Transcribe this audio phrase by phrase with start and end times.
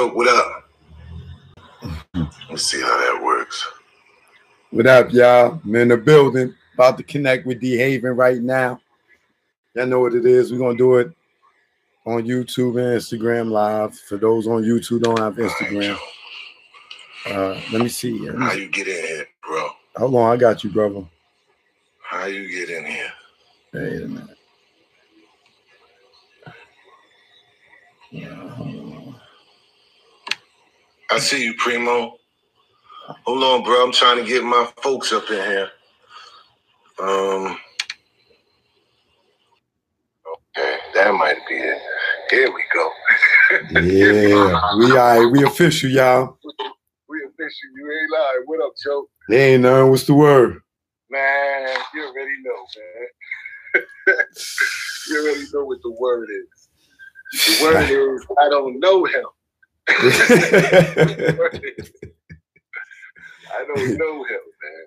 [0.00, 0.70] Choke, what up?
[2.48, 3.68] Let's see how that works.
[4.70, 5.60] What up, y'all?
[5.62, 6.54] I'm in the building.
[6.72, 8.80] About to connect with D Haven right now.
[9.74, 10.50] Y'all know what it is.
[10.50, 11.12] We're gonna do it
[12.06, 13.94] on YouTube and Instagram live.
[13.94, 15.98] For those on YouTube don't have Instagram.
[17.26, 18.20] Uh, let me see.
[18.20, 19.68] Let me How you get in here, bro?
[19.96, 21.04] Hold on, I got you, brother.
[22.02, 23.12] How you get in here?
[23.74, 24.36] Wait a minute.
[28.10, 28.49] Yeah.
[31.10, 32.16] I see you, Primo.
[33.26, 33.84] Hold on, bro.
[33.84, 35.70] I'm trying to get my folks up in here.
[37.00, 37.58] Um.
[40.58, 41.78] Okay, that might be it.
[42.30, 42.90] Here we go.
[43.82, 45.26] Yeah, we all right.
[45.32, 46.38] We official, y'all.
[47.08, 47.70] We official.
[47.76, 48.42] You ain't lying.
[48.46, 49.08] What up, Joe?
[49.28, 49.90] They ain't none.
[49.90, 50.60] What's the word?
[51.10, 54.16] Man, you already know, man.
[55.08, 56.68] you already know what the word is.
[57.46, 59.24] The word is I don't know him.
[60.00, 61.92] The word is,
[63.52, 64.86] I don't know him, man.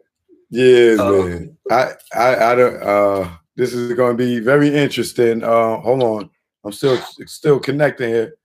[0.50, 1.58] yeah, Um, man.
[1.72, 2.84] I, I, I don't.
[2.84, 5.44] Uh, this is going to be very interesting.
[5.44, 6.30] Uh, hold on.
[6.64, 8.36] I'm still, still connecting here.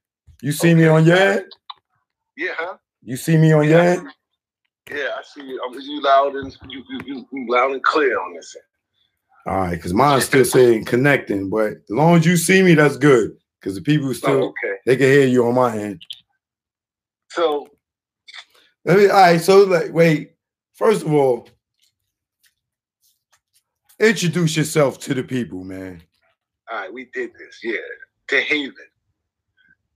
[0.43, 1.47] You see me on your end?
[2.37, 2.77] Yeah, huh?
[3.03, 4.09] You see me on your end?
[4.91, 5.61] Yeah, I see you.
[5.65, 8.57] I'm you loud and you, you, you, loud and clear on this.
[8.57, 8.65] end.
[9.55, 12.97] All right, because mine's still saying connecting, but as long as you see me, that's
[12.97, 13.37] good.
[13.61, 14.75] Because the people who Oh, still okay.
[14.87, 16.03] they can hear you on my end.
[17.31, 17.69] So
[18.85, 19.09] Let me.
[19.09, 19.41] All right.
[19.41, 20.33] So like, wait.
[20.75, 21.49] First of all,
[23.99, 26.03] introduce yourself to the people, man.
[26.71, 27.59] all right, we did this.
[27.63, 27.79] Yeah.
[28.29, 28.75] D Haven.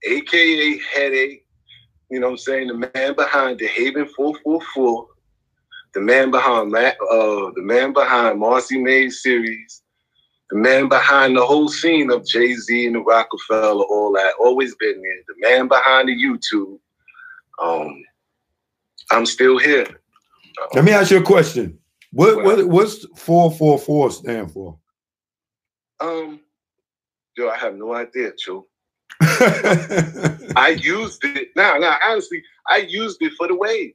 [0.05, 1.45] AKA headache.
[2.09, 2.67] You know what I'm saying?
[2.67, 5.07] The man behind the Haven 444.
[5.93, 9.81] The man behind Ma- uh the man behind Marcy Made series.
[10.49, 15.01] The man behind the whole scene of Jay-Z and the Rockefeller, all that, always been
[15.01, 15.23] there.
[15.27, 16.77] The man behind the YouTube.
[17.63, 18.03] Um,
[19.11, 19.87] I'm still here.
[20.73, 21.79] Let me ask you a question.
[22.11, 22.45] What What?
[22.57, 24.77] what what's four four four stand for?
[25.99, 26.41] Um,
[27.37, 28.67] yo, I have no idea, Joe.
[29.21, 31.49] I used it.
[31.55, 33.93] Now, now, honestly, I used it for the wave.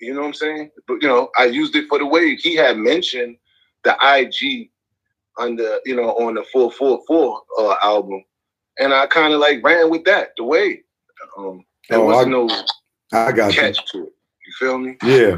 [0.00, 0.70] You know what I'm saying?
[0.86, 2.38] But you know, I used it for the wave.
[2.40, 3.36] He had mentioned
[3.82, 4.70] the IG
[5.38, 8.24] under, you know, on the 444 uh, album,
[8.78, 10.30] and I kind of like ran with that.
[10.36, 10.80] The wave.
[11.36, 12.64] Um, there Oh, wasn't I- no
[13.12, 13.60] I got you.
[13.60, 14.12] catch to it.
[14.46, 14.96] You feel me?
[15.04, 15.36] Yeah.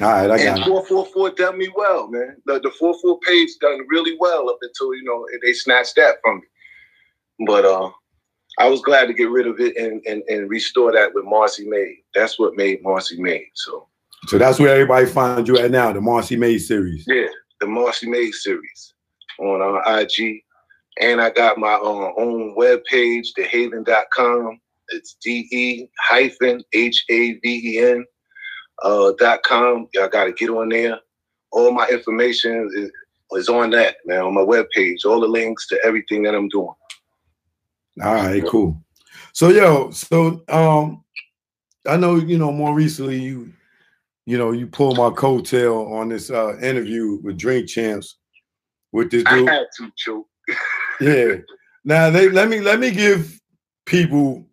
[0.00, 0.66] All right, I and got it.
[0.66, 2.36] 444 done me well, man.
[2.46, 6.40] The, the 44 page done really well up until, you know, they snatched that from
[6.40, 7.46] me.
[7.46, 7.90] But uh
[8.58, 11.66] I was glad to get rid of it and, and, and restore that with Marcy
[11.68, 11.96] Made.
[12.14, 13.48] That's what made Marcy Made.
[13.54, 13.88] So
[14.26, 17.04] So that's where everybody finds you at now, the Marcy Made series.
[17.06, 17.28] yeah,
[17.60, 18.94] the Marcy Made series
[19.40, 20.42] on uh, IG.
[21.00, 24.60] And I got my uh, own webpage, thehaven.com.
[24.88, 28.04] It's D-E hyphen H-A-V-E-N
[28.82, 29.88] uh, dot com.
[29.94, 30.98] Y'all got to get on there.
[31.50, 32.90] All my information is,
[33.32, 35.04] is on that, man, on my webpage.
[35.04, 36.74] All the links to everything that I'm doing.
[38.02, 38.82] All right, cool.
[39.32, 41.04] So yo, so um
[41.86, 43.52] I know you know more recently you
[44.24, 48.16] you know you pulled my coattail on this uh interview with Drink Champs
[48.92, 49.48] with this dude.
[49.48, 50.26] I had to, choke.
[51.00, 51.36] Yeah.
[51.84, 53.40] Now they let me let me give
[53.86, 54.46] people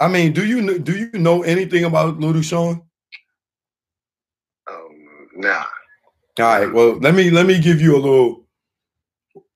[0.00, 2.82] I mean, do you do you know anything about Little Shawn?
[4.70, 5.64] Um, nah.
[6.38, 6.72] All right.
[6.72, 8.46] Well, let me let me give you a little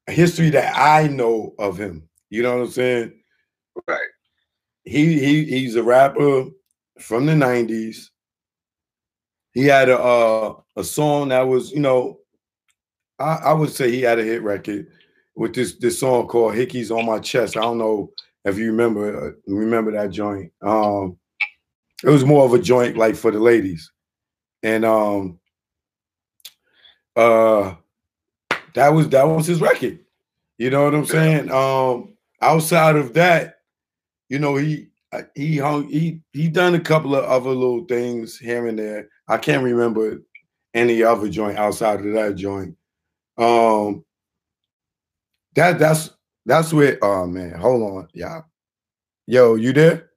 [0.07, 2.09] history that I know of him.
[2.31, 3.13] You know what I'm saying?
[3.87, 4.01] Right.
[4.85, 6.47] He he he's a rapper
[6.99, 8.09] from the 90s.
[9.53, 12.21] He had a uh, a song that was, you know,
[13.19, 14.87] I, I would say he had a hit record
[15.37, 17.57] with this this song called Hickey's on My Chest.
[17.57, 18.11] I don't know
[18.45, 20.53] if you remember uh, remember that joint.
[20.63, 21.17] Um
[22.05, 23.91] it was more of a joint like for the ladies.
[24.63, 25.39] And um
[27.17, 27.75] uh
[28.75, 29.99] that was that was his record.
[30.59, 31.51] You know what I'm saying?
[31.51, 33.61] Um outside of that,
[34.29, 38.39] you know, he uh, he hung he he done a couple of other little things
[38.39, 39.09] here and there.
[39.29, 40.23] I can't remember
[40.75, 42.77] any other joint outside of that joint.
[43.39, 44.05] Um
[45.55, 46.11] that that's
[46.47, 48.45] that's where oh man, hold on, y'all.
[49.27, 50.11] Yo, you there?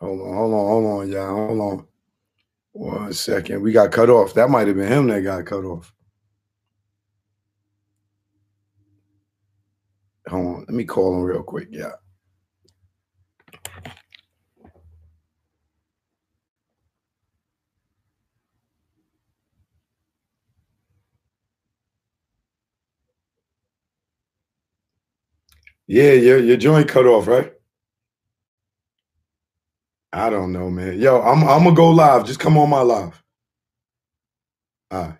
[0.00, 1.46] Hold on, hold on, hold on, y'all.
[1.48, 1.86] Hold on.
[2.72, 3.62] One second.
[3.62, 4.34] We got cut off.
[4.34, 5.92] That might have been him that got cut off.
[10.28, 10.60] Hold on.
[10.60, 11.68] Let me call him real quick.
[11.70, 11.92] Yeah.
[25.88, 27.52] Yeah, your your joint cut off, right?
[30.12, 31.00] I don't know, man.
[31.00, 32.26] Yo, I'm I'm gonna go live.
[32.26, 33.22] Just come on my live.
[34.90, 35.18] All right.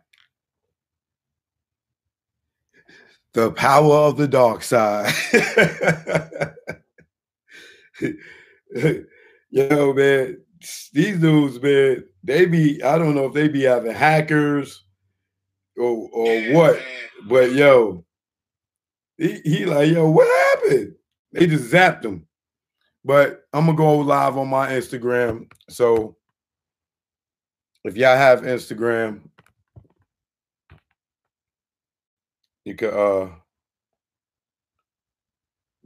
[3.33, 5.13] The power of the dark side.
[9.51, 10.39] Yo, man,
[10.93, 14.85] these dudes, man, they be, I don't know if they be having hackers
[15.79, 16.85] or or yeah, what, man.
[17.29, 18.05] but yo,
[19.19, 20.95] he, he like, yo, what happened?
[21.33, 22.27] They just zapped him.
[23.05, 25.51] But I'm gonna go live on my Instagram.
[25.69, 26.17] So
[27.85, 29.21] if y'all have Instagram,
[32.65, 33.29] you could uh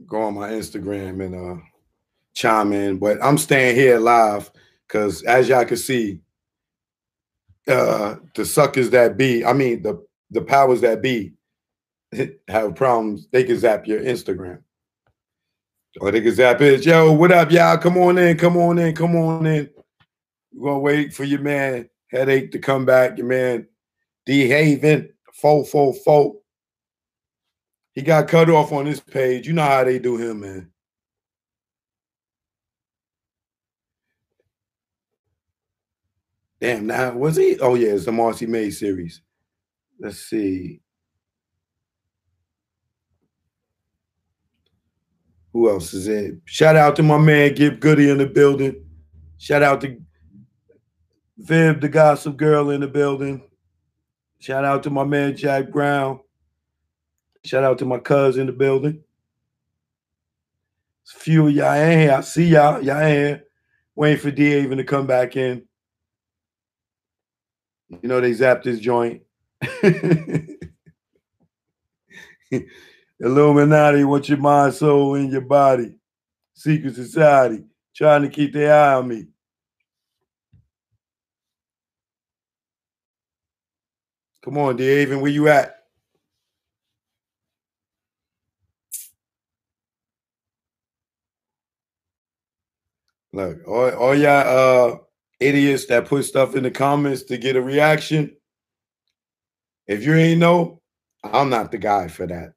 [0.05, 1.61] go on my Instagram and uh
[2.33, 2.97] chime in.
[2.99, 4.51] But I'm staying here live
[4.87, 6.19] because as y'all can see,
[7.67, 11.33] uh the suckers that be, I mean the the powers that be
[12.47, 14.61] have problems, they can zap your Instagram.
[15.99, 16.85] Or they can zap it.
[16.85, 17.77] Yo, what up, y'all?
[17.77, 19.69] Come on in, come on in, come on in.
[20.53, 23.67] We're gonna wait for your man headache to come back, your man
[24.25, 26.39] D Haven, fo fo fo.
[27.93, 29.47] He got cut off on this page.
[29.47, 30.71] You know how they do him, man.
[36.59, 37.59] Damn, now was he?
[37.59, 39.21] Oh yeah, it's the Marcy Made series.
[39.99, 40.82] Let's see.
[45.53, 46.41] Who else is in?
[46.45, 48.83] Shout out to my man Gib Goody in the building.
[49.37, 50.01] Shout out to
[51.37, 53.43] Viv, the gossip girl in the building.
[54.39, 56.19] Shout out to my man Jack Brown.
[57.45, 59.03] Shout out to my cousin in the building.
[61.03, 62.13] It's a few of y'all in here.
[62.13, 62.81] I see y'all.
[62.81, 63.43] Y'all in here.
[63.95, 65.67] Waiting for D Haven to come back in.
[67.89, 69.21] You know, they zapped his joint.
[73.23, 75.95] Illuminati want your mind, soul, and your body.
[76.53, 77.63] Secret society
[77.95, 79.27] trying to keep their eye on me.
[84.43, 85.73] Come on, David, where you at?
[93.31, 94.97] Look, all, all y'all uh,
[95.39, 98.35] idiots that put stuff in the comments to get a reaction.
[99.87, 100.81] If you ain't know,
[101.23, 102.53] I'm not the guy for that.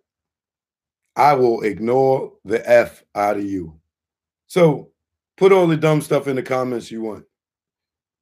[1.16, 3.74] I will ignore the F out of you.
[4.46, 4.90] So
[5.36, 7.24] put all the dumb stuff in the comments you want.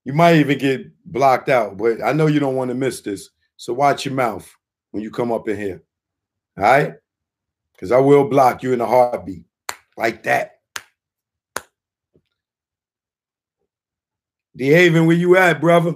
[0.05, 3.31] You might even get blocked out, but I know you don't want to miss this.
[3.56, 4.49] So watch your mouth
[4.93, 5.82] when you come up in here.
[6.56, 6.94] All right?
[7.73, 9.44] Because I will block you in a heartbeat
[9.96, 10.61] like that.
[14.56, 15.94] D Haven, where you at, brother?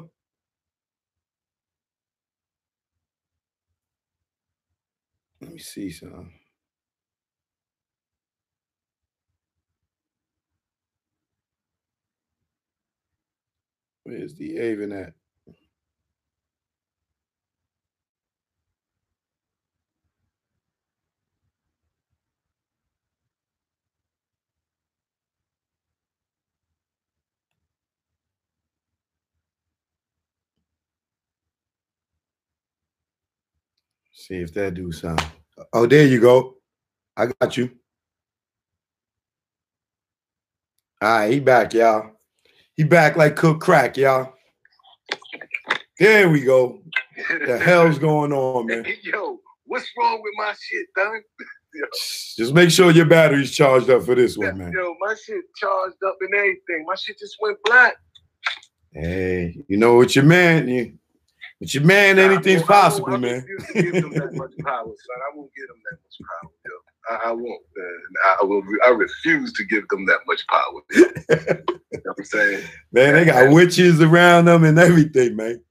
[5.40, 6.32] Let me see some.
[14.08, 15.14] Where's the Haven at?
[34.14, 35.26] See if that do something.
[35.72, 36.56] Oh, there you go.
[37.17, 37.70] I got you.
[41.03, 42.18] All right, he back, y'all.
[42.79, 44.35] He back like cook crack, y'all.
[45.99, 46.81] There we go.
[47.44, 48.87] the hell's going on, man?
[49.03, 51.20] Yo, what's wrong with my shit, done?
[52.37, 54.70] just make sure your battery's charged up for this one, man.
[54.73, 56.85] Yo, my shit charged up and everything.
[56.87, 57.97] My shit just went black.
[58.93, 60.97] Hey, you know what your man, you,
[61.58, 63.44] with your man, anything's possible, I man.
[63.75, 65.19] I give them that much power, son.
[65.32, 66.87] I won't give them that much power, yo.
[67.10, 67.62] I, I won't.
[68.41, 68.62] I will.
[68.84, 70.81] I refuse to give them that much power.
[70.91, 72.65] you know what I'm saying?
[72.93, 75.62] Man, they got witches around them and everything, man.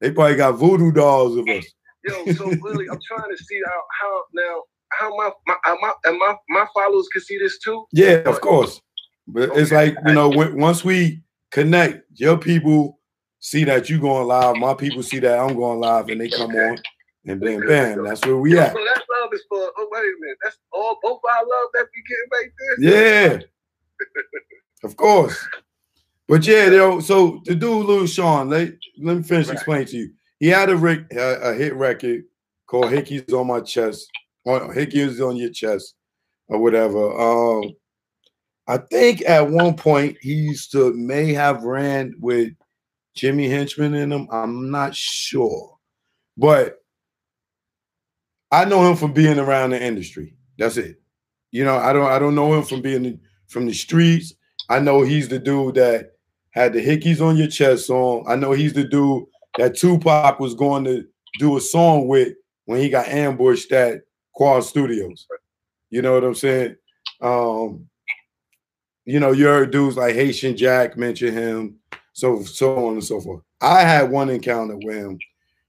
[0.00, 1.66] They probably got voodoo dolls of us.
[2.04, 6.18] Yo, so really, I'm trying to see how how now how my my my and
[6.18, 7.86] my, my followers can see this too.
[7.92, 8.80] Yeah, of course.
[9.26, 9.60] But okay.
[9.60, 12.98] it's like you know, once we connect, your people
[13.40, 16.50] see that you going live, my people see that I'm going live, and they come
[16.50, 16.78] on,
[17.26, 18.72] and then bam, that's where we at.
[18.72, 19.58] So that love is for.
[19.58, 23.38] Oh wait a minute, that's all both our love that we getting right there.
[23.38, 23.40] Yeah,
[24.84, 25.46] of course.
[26.28, 28.72] But yeah, so to do Lil Shawn, let,
[29.02, 29.54] let me finish right.
[29.54, 30.10] explaining to you.
[30.38, 32.22] He had a, a, a hit record
[32.68, 34.08] called Hickey's on my chest.
[34.46, 35.96] On Hickey's on your chest,
[36.48, 37.20] or whatever.
[37.20, 37.72] Um,
[38.68, 42.52] I think at one point he used to may have ran with
[43.16, 44.28] Jimmy Henchman in him.
[44.30, 45.76] I'm not sure,
[46.36, 46.79] but
[48.50, 50.34] I know him from being around the industry.
[50.58, 51.00] That's it.
[51.50, 54.34] you know, I don't I don't know him from being from the streets.
[54.68, 56.12] I know he's the dude that
[56.50, 58.24] had the hickeys on your chest song.
[58.28, 59.24] I know he's the dude
[59.58, 61.04] that Tupac was going to
[61.38, 62.34] do a song with
[62.66, 64.02] when he got ambushed at
[64.32, 65.26] Quad Studios.
[65.90, 66.76] You know what I'm saying?
[67.20, 67.86] Um,
[69.04, 71.76] you know, you heard dudes like Haitian Jack mention him,
[72.12, 73.42] so so on and so forth.
[73.60, 75.18] I had one encounter with him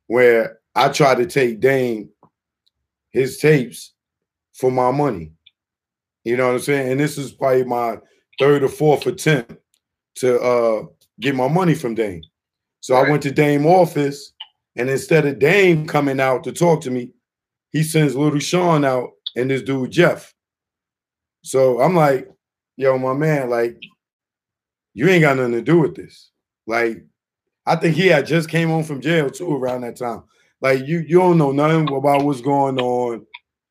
[0.08, 2.10] where I tried to take Dame
[3.12, 3.94] his tapes
[4.53, 5.32] for my money.
[6.24, 6.91] You know what I'm saying?
[6.91, 7.98] And this is probably my
[8.39, 9.53] third or fourth attempt
[10.15, 10.84] to uh
[11.20, 12.24] get my money from Dame.
[12.80, 13.08] So right.
[13.08, 14.34] I went to Dame office,
[14.75, 17.12] and instead of Dame coming out to talk to me,
[17.72, 20.34] he sends little Shawn out and this dude Jeff.
[21.44, 22.30] So I'm like,
[22.77, 23.77] yo, my man, like,
[24.94, 26.32] you ain't got nothing to do with this.
[26.68, 27.06] Like,
[27.65, 30.24] I think he had just came home from jail too around that time.
[30.62, 33.25] Like, you you don't know nothing about what's going on.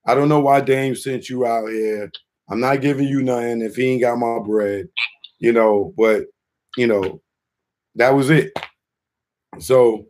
[0.07, 2.11] I don't know why Dame sent you out here.
[2.49, 4.89] I'm not giving you nothing if he ain't got my bread,
[5.39, 6.25] you know, but
[6.77, 7.23] you know,
[7.95, 8.53] that was it.
[9.61, 10.07] So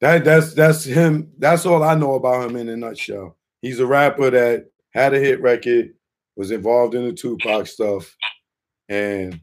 [0.00, 1.30] that that's that's him.
[1.38, 3.36] That's all I know about him in a nutshell.
[3.60, 5.94] He's a rapper that had a hit record,
[6.36, 8.14] was involved in the Tupac stuff,
[8.88, 9.40] and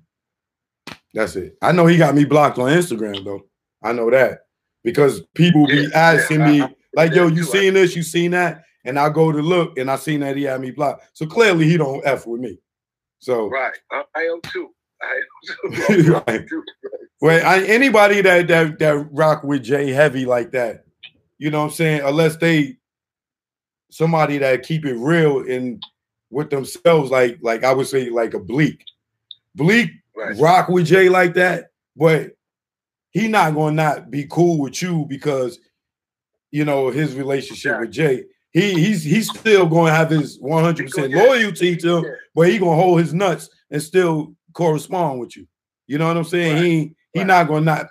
[1.13, 1.57] that's it.
[1.61, 3.43] I know he got me blocked on Instagram though.
[3.81, 4.39] I know that
[4.83, 7.95] because people be yeah, asking yeah, me like, "Yo, you seen this?
[7.95, 10.71] You seen that?" And I go to look, and I seen that he had me
[10.71, 11.03] blocked.
[11.13, 12.57] So clearly, he don't f with me.
[13.19, 14.69] So right, I, I am too.
[15.01, 15.21] I
[15.65, 15.71] am
[16.03, 16.21] too.
[16.27, 16.45] right.
[17.21, 20.85] Well, I, anybody that that that rock with Jay heavy like that,
[21.37, 22.01] you know what I'm saying?
[22.03, 22.77] Unless they
[23.91, 25.81] somebody that keep it real and
[26.29, 28.83] with themselves, like like I would say, like a Bleek.
[29.55, 30.37] Bleek right.
[30.37, 32.31] rock with Jay like that, but
[33.11, 35.59] he not gonna not be cool with you because
[36.51, 37.79] you know his relationship yeah.
[37.79, 38.23] with Jay.
[38.51, 42.75] He he's he's still gonna have his 100 percent loyalty to him, but he gonna
[42.75, 45.47] hold his nuts and still correspond with you.
[45.87, 46.55] You know what I'm saying?
[46.55, 46.63] Right.
[46.63, 47.27] He he right.
[47.27, 47.87] not gonna not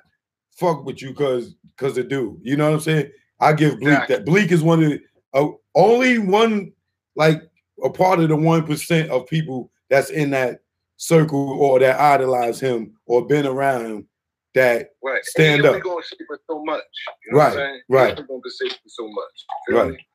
[0.56, 2.38] fuck with you because because of dude.
[2.42, 3.10] You know what I'm saying?
[3.40, 4.16] I give Bleek exactly.
[4.16, 4.26] that.
[4.26, 5.00] Bleek is one of the
[5.34, 6.72] uh, only one
[7.14, 7.42] like
[7.84, 10.60] a part of the one percent of people that's in that
[10.96, 14.08] circle or that idolize him or been around him
[14.54, 15.24] that right.
[15.24, 15.82] stand up.
[15.82, 16.02] For
[16.48, 16.82] so much,
[17.26, 17.80] you know right?
[17.88, 18.16] Right.
[18.28, 19.90] Going to say for so much, right?
[19.92, 20.06] Me?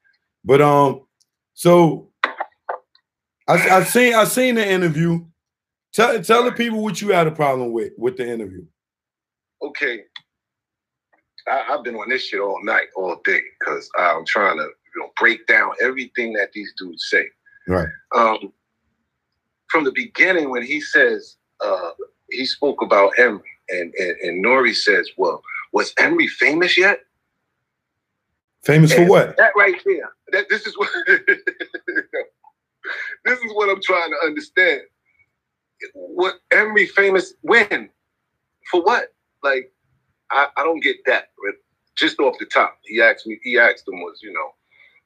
[0.43, 1.05] But um,
[1.53, 2.11] so
[3.47, 5.25] I I seen I seen the interview.
[5.93, 8.65] Tell tell the people what you had a problem with with the interview.
[9.61, 10.03] Okay,
[11.47, 15.01] I, have been on this shit all night, all day, because I'm trying to you
[15.01, 17.25] know break down everything that these dudes say.
[17.67, 17.87] Right.
[18.15, 18.51] Um,
[19.69, 21.91] from the beginning, when he says uh,
[22.29, 23.41] he spoke about Emory,
[23.73, 24.73] and, and and N.O.R.E.
[24.73, 26.99] says, "Well, was Emory famous yet?"
[28.63, 29.37] Famous and for what?
[29.37, 30.13] That right there.
[30.31, 30.89] That this is what
[33.25, 34.81] this is what I'm trying to understand.
[35.93, 37.89] What Emory famous when?
[38.71, 39.13] For what?
[39.43, 39.73] Like,
[40.31, 41.29] I, I don't get that.
[41.43, 41.55] But
[41.97, 43.37] just off the top, he asked me.
[43.43, 44.51] He asked him was you know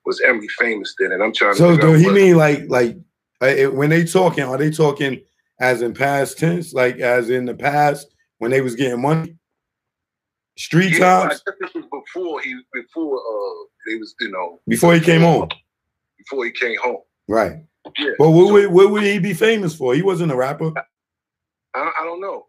[0.05, 1.11] was Emory famous then?
[1.11, 1.81] And I'm trying so to.
[1.81, 2.97] So do he mean like like
[3.39, 4.43] when they talking?
[4.43, 5.21] Are they talking
[5.59, 8.07] as in past tense, like as in the past
[8.39, 9.35] when they was getting money?
[10.57, 11.43] Street yeah, times.
[11.59, 15.49] this was before he before uh they was you know before he came home.
[16.17, 17.01] Before he came home.
[17.27, 17.57] Right.
[17.97, 18.11] Yeah.
[18.17, 19.93] But what, so, would, what would he be famous for?
[19.93, 20.73] He wasn't a rapper.
[21.75, 22.47] I, I don't know.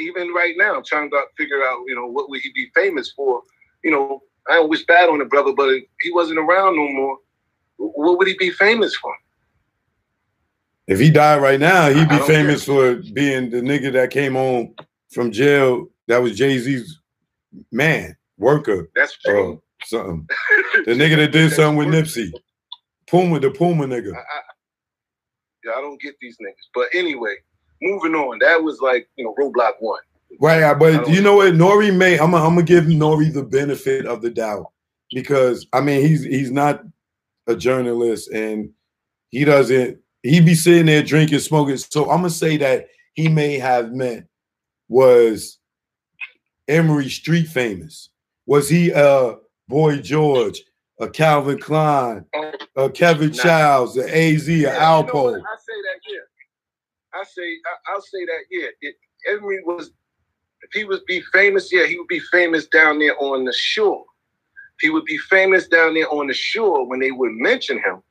[0.00, 3.12] Even right now, I'm trying to figure out, you know, what would he be famous
[3.12, 3.42] for?
[3.84, 6.88] You know, I don't wish bad on the brother, but if he wasn't around no
[6.88, 7.18] more,
[7.76, 9.14] what would he be famous for?
[10.86, 12.96] If he died right now, he'd be famous care.
[13.02, 14.74] for being the nigga that came home
[15.12, 15.86] from jail.
[16.08, 17.00] That was Jay Z's
[17.70, 18.90] man, worker.
[18.94, 19.54] That's true.
[19.54, 20.28] Uh, something.
[20.84, 22.32] the nigga that did something with Nipsey.
[23.08, 24.14] Puma, the Puma nigga.
[24.14, 24.40] I, I,
[25.64, 26.68] yeah, I don't get these niggas.
[26.74, 27.34] But anyway,
[27.80, 28.38] moving on.
[28.40, 30.00] That was like, you know, roadblock one.
[30.40, 31.90] Right, but you know what, N.O.R.E.
[31.90, 32.18] may.
[32.18, 33.28] I'm gonna, I'm gonna give N.O.R.E.
[33.28, 34.66] the benefit of the doubt
[35.12, 36.82] because I mean he's he's not
[37.46, 38.70] a journalist and
[39.28, 39.98] he doesn't.
[40.22, 41.76] He be sitting there drinking, smoking.
[41.76, 44.26] So I'm gonna say that he may have meant
[44.92, 45.58] was
[46.68, 48.10] Emory street famous.
[48.46, 49.36] Was he uh
[49.68, 50.62] Boy George,
[51.00, 52.26] a Calvin Klein,
[52.76, 53.32] a Kevin.
[53.32, 55.32] Chiles, a AZ, a yeah, Alpo?
[55.32, 57.20] You know I say that yeah.
[57.20, 57.56] I say
[57.88, 58.68] I, will say that yeah.
[58.82, 58.94] It,
[59.28, 59.92] Emory was
[60.62, 64.04] if he would be famous, yeah, he would be famous down there on the shore.
[64.80, 68.02] He would be famous down there on the shore when they would mention him.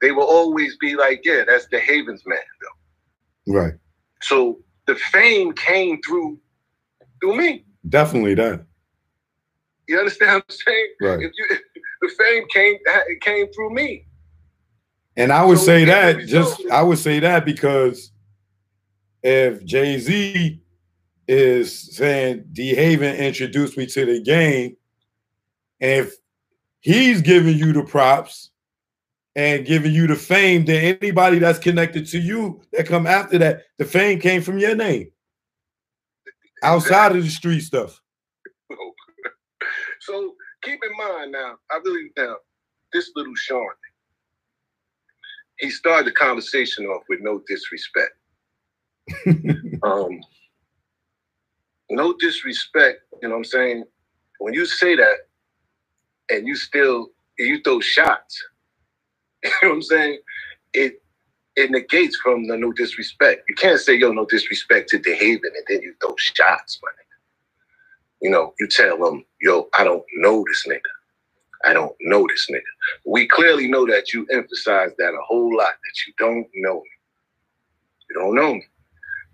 [0.00, 3.54] They will always be like, yeah, that's the Havens man, though.
[3.54, 3.74] Right.
[4.22, 6.40] So the fame came through
[7.20, 7.64] through me.
[7.88, 8.64] Definitely that.
[9.86, 10.88] You understand what I'm saying?
[11.00, 11.22] Right.
[11.22, 11.56] If you,
[12.02, 14.06] the fame came it came through me.
[15.16, 18.10] And I would so say that just I would say that because
[19.22, 20.60] if Jay Z
[21.26, 24.76] is saying D Haven introduced me to the game,
[25.80, 26.14] if
[26.80, 28.47] he's giving you the props
[29.38, 33.62] and giving you the fame, then anybody that's connected to you that come after that,
[33.78, 35.12] the fame came from your name.
[36.64, 38.02] Outside of the street stuff.
[40.00, 42.34] So keep in mind now, I really now,
[42.92, 43.70] this little Shawn,
[45.60, 48.16] he started the conversation off with no disrespect.
[49.84, 50.18] um,
[51.90, 53.84] no disrespect, you know what I'm saying?
[54.40, 55.16] When you say that
[56.28, 58.42] and you still you throw shots,
[59.44, 60.20] you know what I'm saying?
[60.74, 61.02] It
[61.56, 63.44] it negates from the no disrespect.
[63.48, 66.90] You can't say yo no disrespect to the Haven and then you throw shots, my
[66.90, 67.16] nigga.
[68.22, 70.80] You know, you tell them, yo, I don't know this nigga.
[71.64, 72.62] I don't know this nigga.
[73.06, 76.90] We clearly know that you emphasize that a whole lot, that you don't know me.
[78.10, 78.66] You don't know me.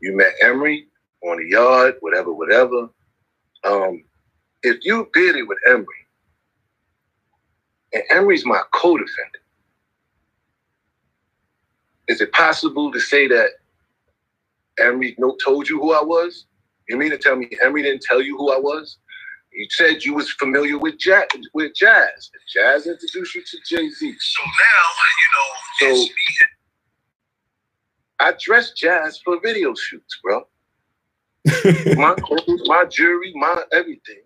[0.02, 0.88] You met Emory
[1.25, 2.88] on the yard, whatever, whatever.
[3.64, 4.04] Um,
[4.62, 5.87] if you did it with Emory,
[7.94, 9.43] and Emory's my co-defendant,
[12.08, 13.50] is it possible to say that
[14.78, 16.46] Emory no told you who I was?
[16.88, 18.99] You mean to tell me Emory didn't tell you who I was?
[19.52, 21.26] You said you was familiar with Jaz.
[21.54, 24.16] With Jaz, Jaz introduced you to Jay Z.
[24.18, 26.06] So now you know.
[26.06, 26.14] So
[28.20, 30.46] I dress Jaz for video shoots, bro.
[31.96, 34.23] my clothes, my jewelry, my everything.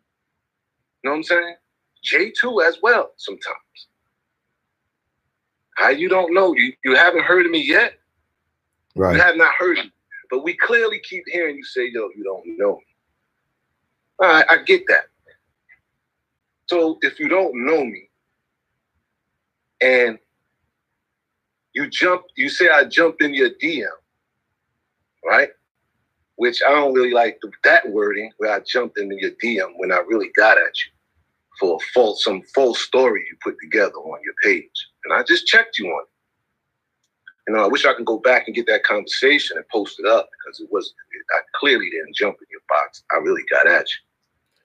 [1.03, 1.57] You know what I'm saying?
[2.05, 3.13] J two as well.
[3.17, 3.88] Sometimes.
[5.79, 6.55] How you don't know?
[6.57, 7.93] You you haven't heard of me yet.
[8.97, 9.15] Right.
[9.15, 9.93] You have not heard me,
[10.29, 12.87] but we clearly keep hearing you say, "Yo, you don't know me."
[14.21, 15.05] All right, I get that.
[16.67, 18.11] So if you don't know me
[19.81, 20.19] and
[21.75, 23.87] you jump, you say I jumped in your DM,
[25.25, 25.51] right?
[26.35, 29.99] Which I don't really like that wording where I jumped into your DM when I
[30.09, 30.93] really got at you
[31.61, 34.88] for a false, some false story you put together on your page.
[35.09, 36.09] And I just checked you on it.
[37.49, 40.07] You know, I wish I can go back and get that conversation and post it
[40.07, 40.93] up because it was
[41.35, 43.03] I clearly didn't jump in your box.
[43.11, 43.99] I really got at you.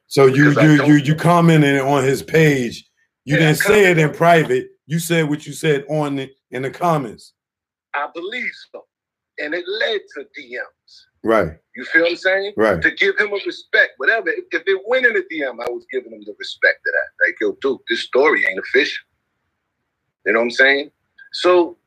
[0.08, 2.90] So you you you you commented on his page.
[3.24, 4.68] You didn't say it in private.
[4.86, 7.34] You said what you said on the in the comments.
[7.94, 8.84] I believe so,
[9.40, 11.06] and it led to DMs.
[11.24, 11.54] Right.
[11.76, 12.54] You feel what I'm saying?
[12.58, 12.82] Right.
[12.82, 14.30] To give him a respect, whatever.
[14.30, 17.26] If, it went in a DM, I was giving him the respect of that.
[17.26, 19.06] Like, yo, dude, this story ain't official.
[20.26, 20.92] You know what I'm saying?
[21.34, 21.78] So,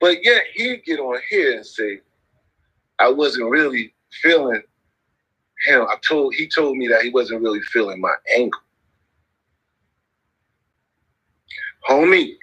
[0.00, 2.00] but yet he'd get on here and say,
[2.98, 4.62] I wasn't really feeling
[5.66, 8.58] him, I told he told me that he wasn't really feeling my anger.
[11.88, 12.34] Homie,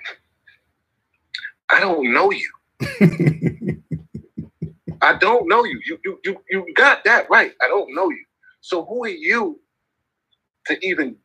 [1.70, 2.52] I don't know you.
[5.02, 5.80] I don't know you.
[5.86, 7.54] You you you you got that right.
[7.62, 8.26] I don't know you.
[8.62, 9.60] So who are you
[10.68, 11.18] to even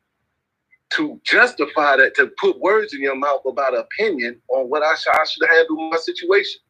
[0.91, 5.07] to justify that to put words in your mouth about opinion on what I, sh-
[5.13, 5.47] I should
[5.91, 6.61] my situation?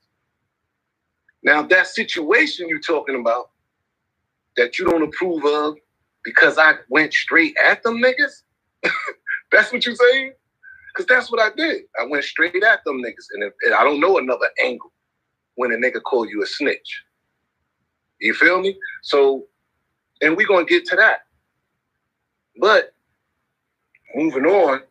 [1.43, 3.51] Now that situation you're talking about
[4.57, 5.77] that you don't approve of
[6.23, 8.43] because I went straight at them niggas?
[9.51, 10.33] that's what you're saying?
[10.93, 11.83] Because that's what I did.
[11.99, 13.27] I went straight at them niggas.
[13.33, 14.91] And, if, and I don't know another angle
[15.55, 17.03] when a nigga call you a snitch.
[18.19, 18.77] You feel me?
[19.03, 19.45] So,
[20.21, 21.19] and we're going to get to that.
[22.59, 22.93] But
[24.15, 24.81] moving on,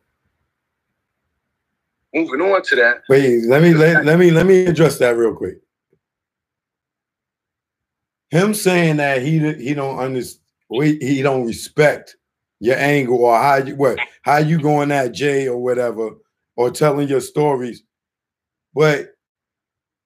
[2.13, 3.01] moving on to that.
[3.09, 5.59] Wait, let me let, let me let me address that real quick
[8.29, 12.15] him saying that he he don't understand, wait, he don't respect
[12.59, 16.11] your angle or how you what how you going at Jay or whatever
[16.55, 17.83] or telling your stories,
[18.73, 19.13] but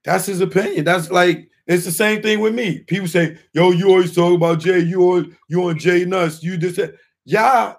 [0.06, 0.86] that's his opinion.
[0.86, 2.80] That's like it's the same thing with me.
[2.80, 4.80] People say, "Yo, you always talk about Jay.
[4.80, 6.44] You on you on Jay nuts.
[6.44, 6.80] You just
[7.26, 7.78] y'all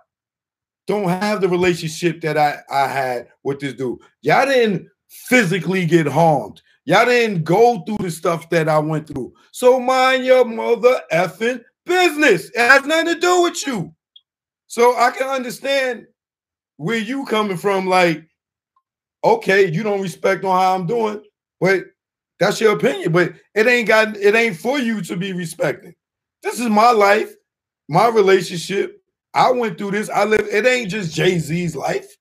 [0.86, 3.98] don't have the relationship that I I had with this dude.
[4.22, 6.60] Y'all didn't physically get harmed.
[6.84, 9.32] Y'all didn't go through the stuff that I went through.
[9.52, 12.50] So mind your mother effing business.
[12.50, 13.94] It has nothing to do with you.
[14.66, 16.06] So I can understand
[16.76, 17.86] where you coming from.
[17.86, 18.26] Like,
[19.22, 21.22] okay, you don't respect on how I'm doing,
[21.60, 21.84] but
[22.38, 23.12] that's your opinion.
[23.12, 25.94] But it ain't got it ain't for you to be respecting.
[26.42, 27.32] This is my life,
[27.88, 29.00] my relationship.
[29.34, 30.08] I went through this.
[30.08, 30.46] I live.
[30.50, 32.16] It ain't just Jay Z's life.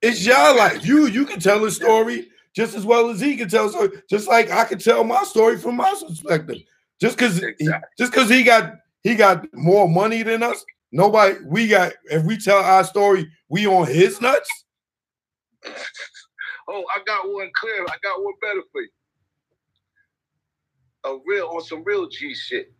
[0.00, 0.84] It's your life.
[0.86, 3.68] You you can tell a story just as well as he can tell.
[3.68, 6.58] So just like I can tell my story from my perspective.
[7.00, 7.66] Just because exactly.
[7.98, 12.38] just because he got he got more money than us, nobody we got if we
[12.38, 14.48] tell our story, we on his nuts.
[16.68, 17.82] oh, I got one clear.
[17.82, 18.88] I got one better for you.
[21.04, 22.72] A real on some real G shit.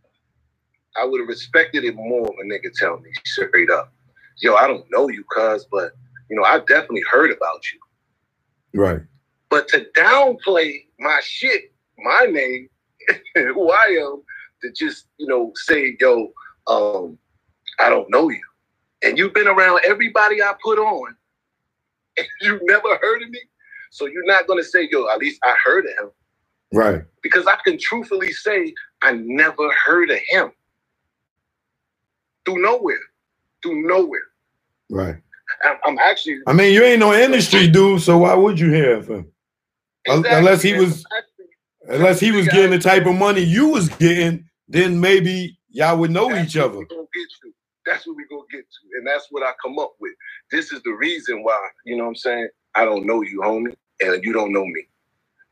[0.96, 3.92] I would have respected it more if a nigga tell me straight up,
[4.38, 5.92] yo, I don't know you, cuz, but
[6.30, 8.80] you know, I definitely heard about you.
[8.80, 9.00] Right.
[9.50, 12.68] But to downplay my shit, my name,
[13.34, 14.22] who I am,
[14.62, 16.32] to just, you know, say, yo,
[16.66, 17.18] um,
[17.78, 18.42] I don't know you.
[19.02, 21.14] And you've been around everybody I put on,
[22.16, 23.40] and you never heard of me.
[23.90, 26.10] So you're not gonna say, yo, at least I heard of him.
[26.72, 27.02] Right.
[27.22, 30.50] Because I can truthfully say I never heard of him.
[32.46, 32.98] Through nowhere.
[33.62, 34.20] Through nowhere.
[34.90, 35.16] Right.
[35.64, 38.96] I'm, I'm actually I mean, you ain't no industry dude, so why would you hear
[38.96, 39.26] of him?
[40.08, 40.86] Un- Unless he Exactly.
[40.86, 41.04] was
[41.88, 46.10] unless he was getting the type of money you was getting, then maybe y'all would
[46.10, 46.78] know That's each other.
[46.78, 47.52] we gonna get to.
[47.86, 48.98] That's what we gonna get to.
[48.98, 50.12] And that's what I come up with.
[50.50, 52.48] This is the reason why, you know what I'm saying?
[52.74, 54.84] I don't know you, homie, and you don't know me.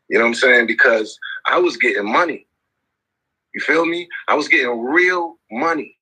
[0.09, 0.67] You know what I'm saying?
[0.67, 2.47] Because I was getting money.
[3.55, 4.09] You feel me?
[4.29, 5.97] I was getting real money.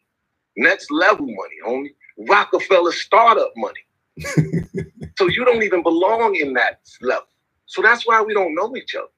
[0.56, 1.94] Next level money, only
[2.28, 3.80] Rockefeller startup money.
[5.18, 7.26] so you don't even belong in that level.
[7.66, 9.08] So that's why we don't know each other.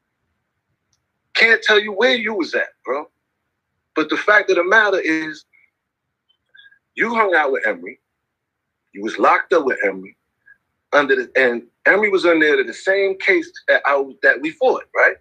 [1.35, 3.07] Can't tell you where you was at, bro.
[3.95, 5.45] But the fact of the matter is,
[6.95, 8.01] you hung out with Emory.
[8.95, 10.17] You was locked up with Emory.
[10.93, 15.17] Under the and Emory was under the same case that I that we fought, right?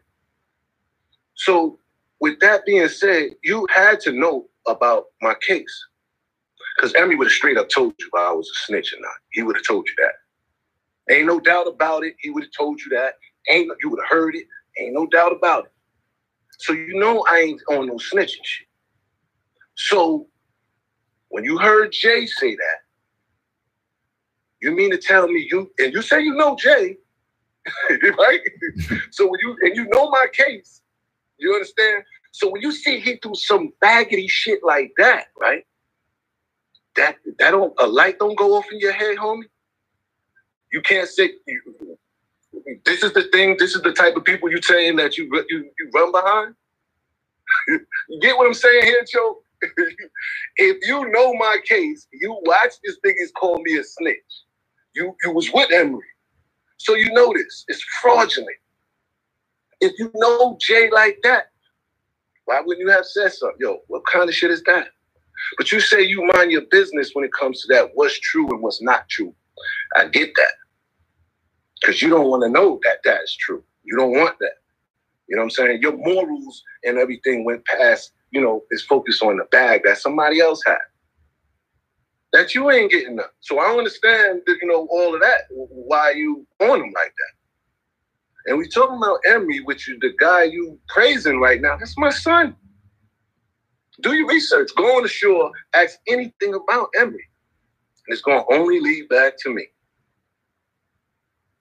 [1.36, 1.80] So,
[2.20, 5.88] with that being said, you had to know about my case.
[6.76, 9.14] Because Emmy would have straight up told you if I was a snitch or not.
[9.32, 11.14] He would have told you that.
[11.14, 12.16] Ain't no doubt about it.
[12.20, 13.16] He would have told you that.
[13.50, 14.46] Ain't you would have heard it.
[14.80, 15.72] Ain't no doubt about it.
[16.60, 18.68] So you know I ain't on no snitching shit.
[19.76, 20.28] So
[21.30, 22.78] when you heard Jay say that,
[24.62, 26.98] you mean to tell me you and you say you know Jay,
[28.18, 28.40] right?
[29.12, 30.82] so when you and you know my case,
[31.38, 32.04] you understand?
[32.32, 35.66] So when you see he do some baggedy shit like that, right?
[36.96, 39.44] That that don't a light don't go off in your head, homie.
[40.72, 41.98] You can't say you,
[42.86, 43.56] this is the thing.
[43.58, 46.56] This is the type of people you're saying that you you you run behind.
[48.10, 49.42] you get what I'm saying here, Joe?
[50.58, 54.18] if you know my case, you watch this niggas call me a snitch.
[54.96, 56.02] You you was with Emory,
[56.78, 57.66] so you know this.
[57.68, 58.58] It's fraudulent.
[59.80, 61.46] If you know Jay like that,
[62.46, 63.58] why wouldn't you have said something?
[63.60, 64.90] Yo, what kind of shit is that?
[65.58, 67.92] But you say you mind your business when it comes to that.
[67.96, 69.34] What's true and what's not true.
[69.96, 70.54] I get that.
[71.82, 73.64] Because you don't want to know that that is true.
[73.84, 74.54] You don't want that.
[75.28, 75.82] You know what I'm saying?
[75.82, 80.42] Your morals and everything went past, you know, is focused on the bag that somebody
[80.42, 80.78] else had.
[82.34, 83.34] That you ain't getting up.
[83.42, 87.34] So I understand that, you know, all of that, why you on them like that.
[88.48, 91.78] And we talking about Emory, which is the guy you praising right now.
[91.78, 92.56] That's my son.
[94.02, 94.72] Do your research.
[94.76, 97.28] Go on the shore, ask anything about Emory.
[98.08, 99.68] And it's gonna only lead back to me.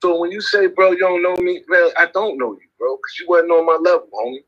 [0.01, 2.95] So when you say, bro, you don't know me, well, I don't know you, bro,
[2.95, 4.43] because you wasn't on my level, homie.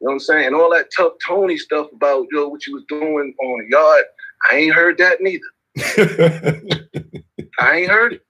[0.00, 0.46] You know what I'm saying?
[0.46, 4.04] And all that tough Tony stuff about yo, what you was doing on the yard,
[4.50, 5.42] I ain't heard that neither.
[7.58, 8.22] I ain't heard it.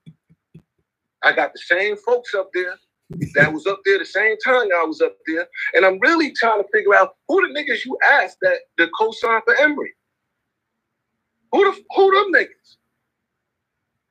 [1.23, 2.77] I got the same folks up there
[3.35, 5.47] that was up there the same time I was up there.
[5.75, 9.43] And I'm really trying to figure out who the niggas you asked that the co-sign
[9.47, 9.93] for Emory.
[11.53, 12.77] Who the who them niggas?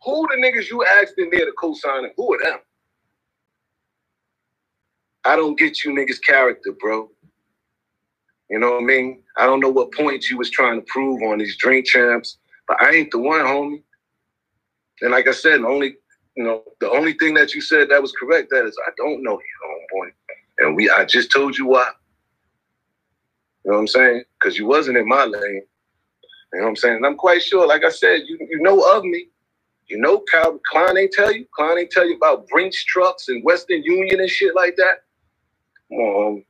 [0.05, 2.59] Who the niggas you asked in there to co-sign and who are them?
[5.25, 7.09] I don't get you niggas character, bro.
[8.49, 9.23] You know what I mean?
[9.37, 12.37] I don't know what point you was trying to prove on these drink champs,
[12.67, 13.83] but I ain't the one, homie.
[15.01, 15.97] And like I said, the only
[16.35, 19.23] you know, the only thing that you said that was correct, that is I don't
[19.23, 20.11] know you, homeboy.
[20.59, 21.89] And we I just told you why.
[23.63, 24.23] You know what I'm saying?
[24.39, 25.63] Because you wasn't in my lane.
[26.53, 26.95] You know what I'm saying?
[26.97, 29.27] And I'm quite sure, like I said, you you know of me.
[29.87, 31.45] You know, Cal Klein ain't tell you.
[31.55, 35.03] Klein ain't tell you about Brinks trucks and Western Union and shit like that.
[35.95, 36.43] Um,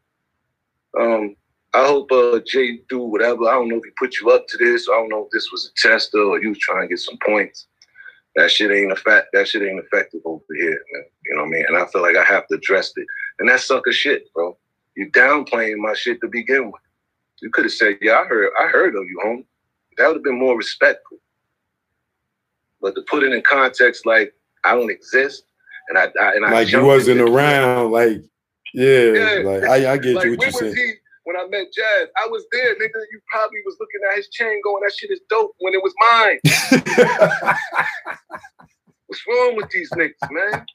[0.99, 1.35] um,
[1.73, 3.47] I hope uh, Jay do whatever.
[3.49, 4.87] I don't know if he put you up to this.
[4.87, 7.17] I don't know if this was a tester or you was trying to get some
[7.25, 7.67] points.
[8.35, 9.27] That shit ain't a fact.
[9.33, 11.03] That shit ain't effective over here, man.
[11.25, 11.65] You know what I mean?
[11.67, 13.05] And I feel like I have to address it.
[13.39, 14.57] And that's sucker shit, bro.
[14.95, 16.81] You downplaying my shit to begin with.
[17.41, 18.51] You could have said, "Yeah, I heard.
[18.59, 19.45] I heard of you, homie."
[19.97, 21.17] That would have been more respectful.
[22.81, 25.43] But to put it in context, like I don't exist,
[25.89, 28.21] and I, I and I like you wasn't around, like
[28.73, 29.41] yeah, Yeah.
[29.43, 30.75] like I, I get like, you what you're saying.
[30.75, 30.93] he
[31.23, 32.07] when I met Jaz?
[32.17, 33.01] I was there, nigga.
[33.11, 35.93] You probably was looking at his chain going, that shit is dope when it was
[36.11, 36.39] mine.
[39.07, 40.65] What's wrong with these niggas, man?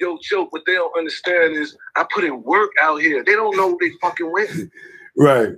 [0.00, 0.46] yo, chill.
[0.46, 3.24] What they don't understand is I put in work out here.
[3.24, 4.70] They don't know who they fucking went.
[5.16, 5.50] Right.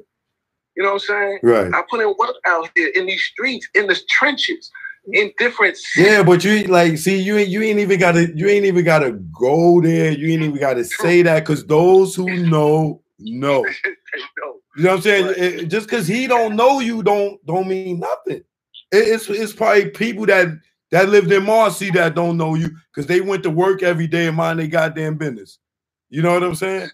[0.77, 1.39] You know what I'm saying?
[1.43, 1.75] Right.
[1.75, 4.71] I put in work out here in these streets, in the trenches,
[5.13, 5.79] in different.
[5.97, 9.13] Yeah, but you like see you ain't you ain't even gotta you ain't even gotta
[9.13, 10.13] go there.
[10.13, 13.65] You ain't even gotta say that because those who know know.
[14.77, 15.27] You know what I'm saying?
[15.27, 15.39] Right.
[15.39, 18.43] It- just because he don't know you don't don't mean nothing.
[18.93, 20.49] It- it's it's probably people that
[20.91, 24.27] that lived in Marcy that don't know you because they went to work every day
[24.27, 25.59] and mind their goddamn business.
[26.09, 26.91] You know what I'm saying?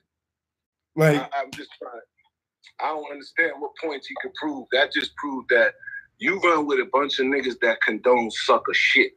[0.96, 2.00] Like I, I'm just trying.
[2.80, 4.66] I don't understand what points he could prove.
[4.72, 5.72] That just proved that
[6.18, 9.12] you run with a bunch of niggas that condone sucker shit.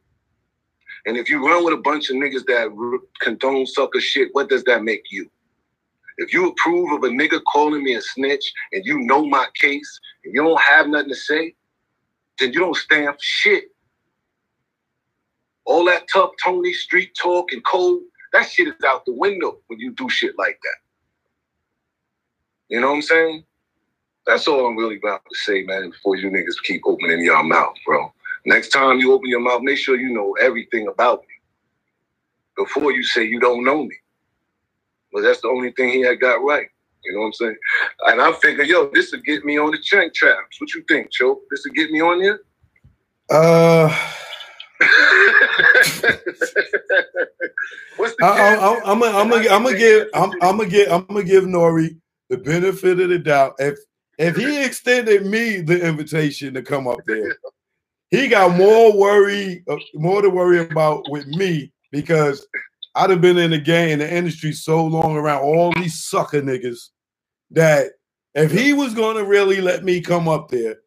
[1.05, 4.63] And if you run with a bunch of niggas that condone sucker shit, what does
[4.65, 5.29] that make you?
[6.17, 9.99] If you approve of a nigga calling me a snitch and you know my case
[10.25, 11.55] and you don't have nothing to say,
[12.39, 13.65] then you don't stand for shit.
[15.65, 18.01] All that tough Tony street talk and code,
[18.33, 20.77] that shit is out the window when you do shit like that.
[22.67, 23.43] You know what I'm saying?
[24.29, 27.73] That's all I'm really about to say, man, before you niggas keep opening your mouth,
[27.83, 28.13] bro.
[28.45, 31.33] Next time you open your mouth, make sure you know everything about me
[32.55, 33.95] before you say you don't know me.
[35.11, 36.67] But that's the only thing he had got right.
[37.03, 37.55] You know what I'm saying?
[38.05, 40.61] And I'm thinking, yo, this will get me on the chank traps.
[40.61, 41.41] What you think, Cho?
[41.49, 42.41] This will get me on here?
[43.31, 43.87] uh
[47.97, 50.69] What's the I, I, I, I'm gonna I'm gonna I'm gonna give I'm I'm gonna
[50.69, 51.97] give I'm gonna give N.O.R.E.
[52.29, 53.55] the benefit of the doubt.
[53.57, 53.79] If
[54.19, 57.37] if he extended me the invitation to come up there,
[58.11, 62.45] he got more worry uh, more to worry about with me because
[62.95, 66.41] I'd have been in the game in the industry so long around all these sucker
[66.41, 66.89] niggas
[67.51, 67.87] that
[68.35, 70.77] if he was gonna really let me come up there,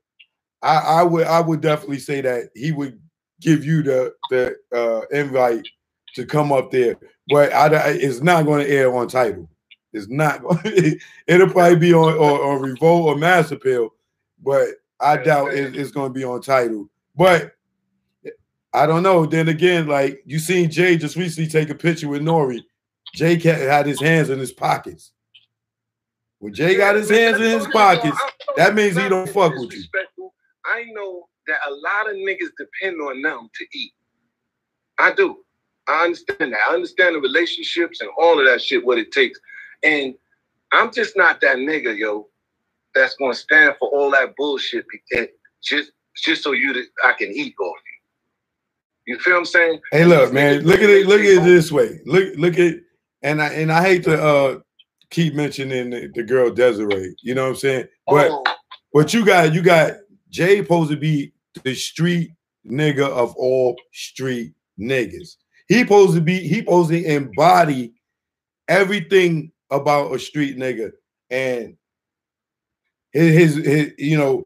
[0.62, 3.00] I, I would I would definitely say that he would
[3.40, 5.66] give you the the uh, invite
[6.14, 6.96] to come up there,
[7.28, 9.48] but I, I- it's not going to air on Tidal.
[9.92, 10.42] It's not.
[10.42, 13.90] Going it'll probably be on or, on Revolt or Mass Appeal,
[14.42, 14.68] but
[15.00, 16.88] I doubt it, it's going to be on Tidal.
[17.16, 17.52] But
[18.72, 19.26] I don't know.
[19.26, 22.62] Then again, like you seen Jay just recently take a picture with Nori.
[23.14, 25.12] Jay had his hands in his pockets.
[26.38, 28.18] When Jay got his hands in his pockets,
[28.56, 29.84] that means he don't fuck with you.
[30.64, 33.92] I know that a lot of niggas depend on them to eat.
[34.98, 35.38] I do.
[35.88, 36.60] I understand that.
[36.68, 39.38] I understand the relationships and all of that shit, what it takes.
[39.82, 40.14] And
[40.72, 42.28] I'm just not that nigga, yo,
[42.94, 45.28] that's gonna stand for all that bullshit be- and
[45.62, 47.76] just just so you that I can eat off
[49.06, 49.14] you.
[49.14, 49.80] You feel what I'm saying?
[49.90, 50.62] Hey, look, man.
[50.62, 51.06] Look at it.
[51.06, 52.00] Look at it this way.
[52.06, 52.74] Look, look at,
[53.22, 54.60] and I and I hate to uh
[55.10, 57.14] keep mentioning the, the girl Desiree.
[57.22, 57.86] You know what I'm saying?
[58.06, 58.44] But Oh,
[58.92, 59.94] but you got you got
[60.30, 61.32] Jay supposed to be
[61.64, 62.32] the street
[62.66, 65.36] nigga of all street niggas.
[65.68, 67.94] He supposed to be he supposed to embody
[68.68, 70.92] everything about a street nigga.
[71.30, 71.76] And
[73.12, 74.44] his his, his you know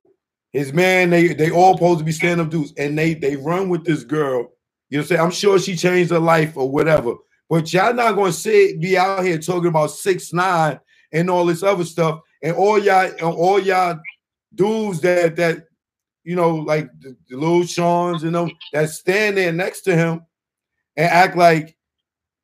[0.52, 2.72] his man they they all supposed to be stand up dudes.
[2.78, 4.52] And they they run with this girl.
[4.88, 7.14] You know what I'm sure she changed her life or whatever.
[7.48, 10.80] But y'all not gonna sit be out here talking about six nine
[11.12, 12.20] and all this other stuff.
[12.42, 13.98] And all y'all all y'all
[14.54, 15.64] dudes that that
[16.24, 20.22] you know like the, the little Shawn's and them that stand there next to him
[20.96, 21.76] and act like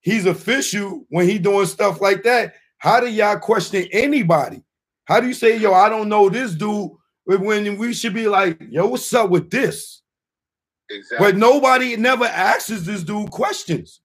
[0.01, 2.55] he's official when he doing stuff like that.
[2.83, 4.61] How do y'all question anybody?
[5.05, 6.91] How do you say, yo, I don't know this dude
[7.25, 10.03] when we should be like, yo, what's up with this?
[10.91, 11.25] exactly.
[11.25, 14.01] But nobody never asks this dude questions.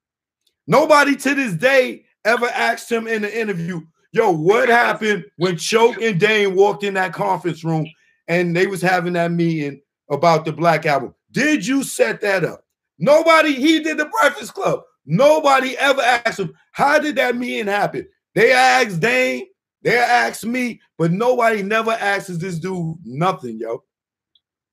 [0.67, 5.99] Nobody to this day ever asked him in the interview, yo, what happened when Choke
[5.99, 7.87] and Dame walked in that conference room
[8.27, 11.15] and they was having that meeting about the Black Album?
[11.31, 12.63] Did you set that up?
[12.99, 14.81] Nobody, he did the Breakfast Club.
[15.03, 18.07] Nobody ever asked him, how did that meeting happen?
[18.38, 19.45] They asked Dame,
[19.82, 23.84] they asked me, but nobody never asks this dude nothing, yo.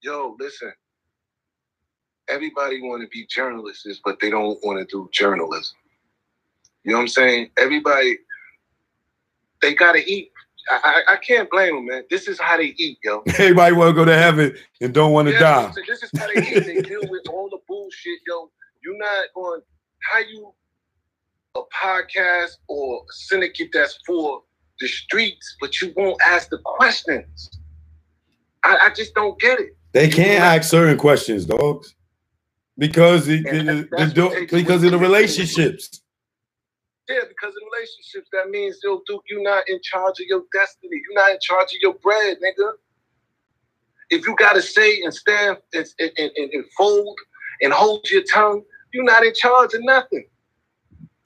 [0.02, 0.70] yo, listen.
[2.28, 5.78] Everybody want to be journalists, but they don't want to do journalism.
[6.82, 7.52] You know what I'm saying?
[7.56, 8.18] Everybody,
[9.62, 10.30] they gotta eat.
[10.70, 12.02] I, I, I can't blame them, man.
[12.10, 13.22] This is how they eat, yo.
[13.38, 15.72] Everybody want to go to heaven and don't want to Yeah, die.
[15.88, 16.66] This is how they eat.
[16.66, 18.50] They deal with all the bullshit, yo.
[18.82, 19.62] You're not going.
[20.12, 20.52] How you
[21.56, 24.42] a podcast or a syndicate that's for
[24.80, 27.50] the streets, but you won't ask the questions.
[28.64, 29.76] I, I just don't get it.
[29.92, 31.94] They can't ask certain questions, dogs,
[32.76, 36.00] because it, it- what because of the relationships.
[37.08, 41.02] Yeah, because in relationships, that means, yo, Duke, you're not in charge of your destiny.
[41.06, 42.72] You're not in charge of your bread, nigga.
[44.08, 47.16] If you gotta say and stand and, and, and, and fold
[47.60, 48.62] and hold your tongue,
[48.94, 50.24] you're not in charge of nothing.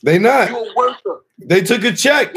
[0.02, 0.50] They not.
[0.50, 1.24] You a worker.
[1.38, 2.34] They took a check.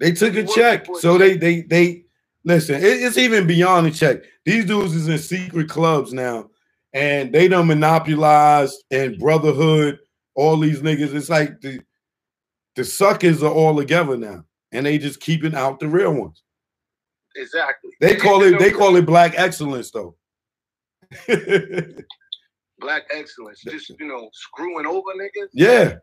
[0.00, 0.86] They took a check.
[1.00, 2.04] So they they they
[2.44, 2.76] listen.
[2.76, 4.22] It, it's even beyond a check.
[4.44, 6.50] These dudes is in secret clubs now,
[6.92, 9.98] and they done monopolized and brotherhood.
[10.34, 11.14] All these niggas.
[11.14, 11.80] It's like the
[12.76, 16.42] the suckers are all together now, and they just keeping out the real ones.
[17.36, 17.90] Exactly.
[18.00, 20.16] They call it they call it black excellence though.
[22.82, 23.62] black excellence.
[23.62, 25.48] Just you know, screwing over niggas.
[25.54, 25.94] yeah,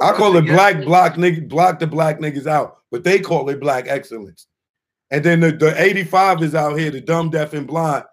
[0.00, 3.60] I call it black block nigga block the black niggas out, but they call it
[3.60, 4.46] black excellence.
[5.10, 8.04] And then the, the 85 is out here, the dumb, deaf, and blind.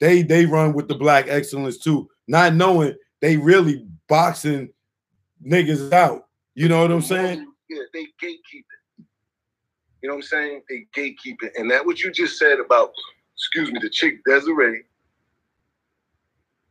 [0.00, 4.70] They they run with the black excellence too, not knowing they really boxing
[5.46, 6.26] niggas out.
[6.54, 7.46] You know what I'm saying?
[7.68, 9.04] Yeah, they gatekeep it.
[10.02, 10.62] You know what I'm saying?
[10.70, 11.52] They gatekeep it.
[11.56, 12.92] And that what you just said about,
[13.36, 14.84] excuse me, the chick Desiree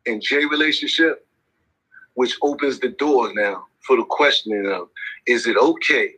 [0.07, 1.27] and Jay relationship,
[2.15, 4.89] which opens the door now for the questioning of
[5.27, 6.13] is it okay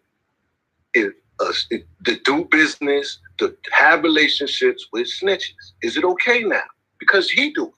[0.93, 5.73] if us if, to do business, to have relationships with snitches?
[5.83, 6.63] Is it okay now?
[6.99, 7.67] Because he do.
[7.67, 7.73] it.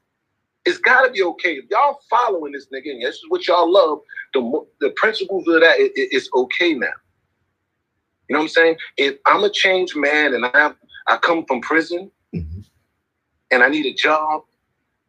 [0.65, 1.55] It's gotta be okay.
[1.55, 3.99] If y'all following this nigga, and this is what y'all love,
[4.33, 6.87] the the principles of that it, it- it's okay now.
[8.29, 8.77] You know what I'm saying?
[8.97, 10.73] If I'm a changed man and I
[11.07, 12.65] I come from prison Mhm.
[13.51, 14.43] and I need a job,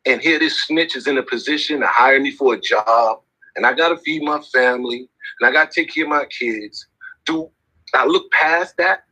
[0.07, 3.21] and here this snitch is in a position to hire me for a job,
[3.57, 5.09] and I gotta feed my family,
[5.41, 6.87] and I gotta take care of my kids.
[7.27, 7.51] Do
[7.95, 9.05] I look past that?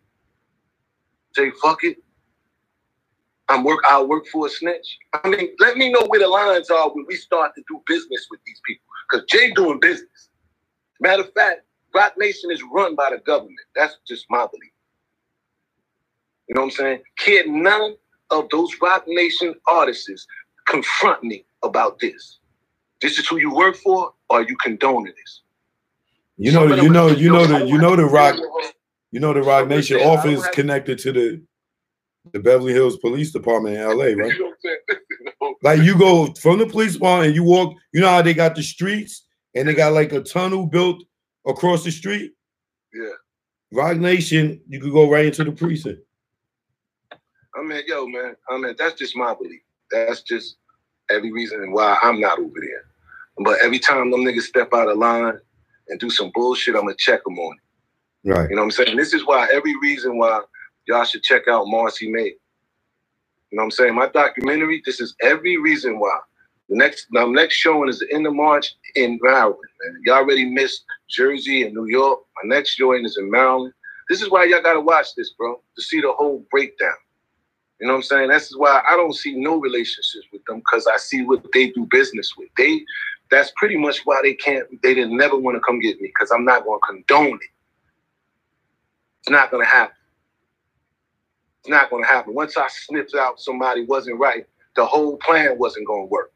[1.34, 1.98] Say fuck it.
[3.48, 3.80] I'm work.
[3.88, 4.98] I'll work for a snitch.
[5.14, 8.26] I mean, let me know where the lines are when we start to do business
[8.30, 8.84] with these people.
[9.10, 10.28] Because Jay doing business.
[11.00, 11.62] Matter of fact,
[11.94, 13.56] Roc Nation is run by the government.
[13.74, 14.72] That's just my belief.
[16.48, 17.02] You know what I'm saying?
[17.18, 17.96] Kid, none
[18.30, 20.26] of those Roc Nation artists
[20.68, 22.38] confront me about this?
[23.00, 25.42] This is who you work for, or are you condoning this?
[26.36, 28.36] You know, you know, you know the you know the rock,
[29.10, 31.42] you know the Roc Nation office connected to the
[32.32, 34.16] the Beverly Hills Police Department in LA, right?
[34.16, 34.78] You know what I'm saying?
[35.40, 35.54] No.
[35.62, 38.56] Like you go from the police department and you walk, you know how they got
[38.56, 41.02] the streets and they got like a tunnel built
[41.46, 42.32] across the street.
[42.92, 43.10] Yeah.
[43.72, 46.00] Roc Nation, you could go right into the precinct.
[47.12, 48.36] I mean, yo, man.
[48.48, 49.60] I mean, that's just my belief.
[49.90, 50.56] That's just
[51.10, 52.84] every reason why I'm not over there.
[53.44, 55.38] But every time them niggas step out of line
[55.88, 58.30] and do some bullshit, I'm gonna check them on it.
[58.30, 58.50] Right.
[58.50, 58.96] You know what I'm saying?
[58.96, 60.40] This is why every reason why
[60.86, 62.34] y'all should check out Marcy Made.
[63.50, 63.94] You know what I'm saying?
[63.94, 66.18] My documentary, this is every reason why.
[66.68, 69.56] The next my next showing is the end of March in Maryland.
[69.82, 70.02] Man.
[70.04, 72.20] Y'all already missed Jersey and New York.
[72.42, 73.72] My next showing is in Maryland.
[74.10, 76.90] This is why y'all gotta watch this, bro, to see the whole breakdown.
[77.80, 78.30] You know what I'm saying?
[78.30, 81.70] This is why I don't see no relationships with them because I see what they
[81.70, 82.48] do business with.
[82.56, 82.82] They
[83.30, 86.30] that's pretty much why they can't they didn't never want to come get me because
[86.32, 87.50] I'm not gonna condone it.
[89.20, 89.94] It's not gonna happen.
[91.60, 92.34] It's not gonna happen.
[92.34, 96.32] Once I sniffed out somebody wasn't right, the whole plan wasn't gonna work.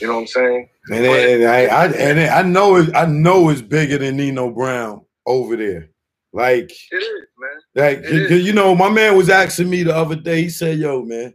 [0.00, 0.70] You know what I'm saying?
[0.90, 5.02] And, and I, I and I know it, I know it's bigger than Nino Brown
[5.26, 5.91] over there.
[6.32, 7.50] Like, It is, man.
[7.74, 8.46] like It 'cause, is.
[8.46, 10.42] you know, my man was asking me the other day.
[10.42, 11.34] He said, "Yo, man,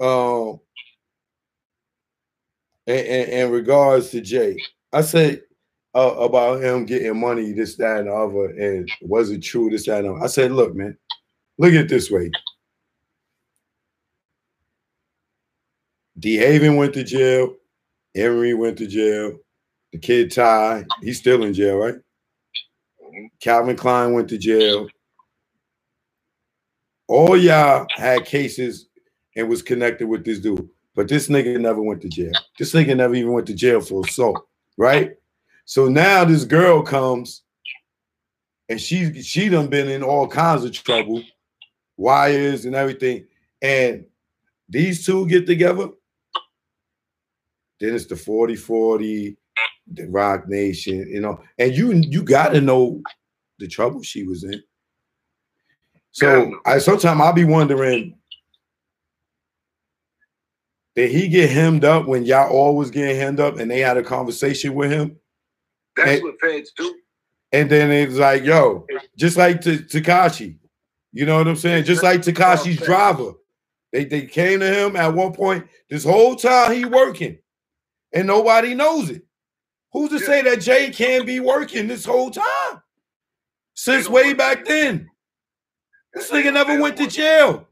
[0.00, 0.60] um,
[2.86, 4.56] in, in, in regards to Jay,
[4.92, 5.42] I said
[5.94, 9.70] uh, about him getting money, this, that, and the other, and was it true?
[9.70, 10.24] This, that, and the other.
[10.24, 10.96] I said, look, man,
[11.58, 12.30] look at it this way.
[16.18, 17.54] D Haven went to jail.
[18.16, 19.38] Emory went to jail.
[19.92, 21.94] The kid Ty, he's still in jail, right?
[23.40, 24.88] Calvin Klein went to jail.
[27.08, 28.88] All y'all had cases
[29.36, 32.32] and was connected with this dude, but this nigga never went to jail.
[32.58, 35.16] This nigga never even went to jail for assault, right?
[35.64, 37.42] So now this girl comes
[38.68, 41.22] and she she done been in all kinds of trouble,
[41.96, 43.26] wires and everything.
[43.60, 44.06] And
[44.68, 45.88] these two get together,
[47.80, 49.36] then it's the 40-40,
[49.92, 53.02] the Roc Nation, you know, and you you gotta know
[53.58, 54.62] the trouble she was in.
[56.12, 58.18] So I sometimes I'll be wondering,
[60.96, 63.96] did he get hemmed up when y'all all was getting hemmed up and they had
[63.96, 65.16] a conversation with him?
[65.96, 66.22] That's Hey.
[66.22, 66.96] what feds do.
[67.52, 68.86] And then it's like, yo,
[69.16, 70.56] just like to Tekashi,
[71.12, 71.84] you know what I'm saying?
[71.84, 73.32] Just like Tekashi's driver.
[73.92, 75.66] They they came to him at one point.
[75.88, 77.38] This whole time he working,
[78.12, 79.24] and nobody knows it.
[79.92, 80.26] Who's to Yeah.
[80.26, 82.82] say that Jay can't be working this whole time?
[83.74, 85.10] Since way back then.
[86.14, 87.68] This nigga never went to jail.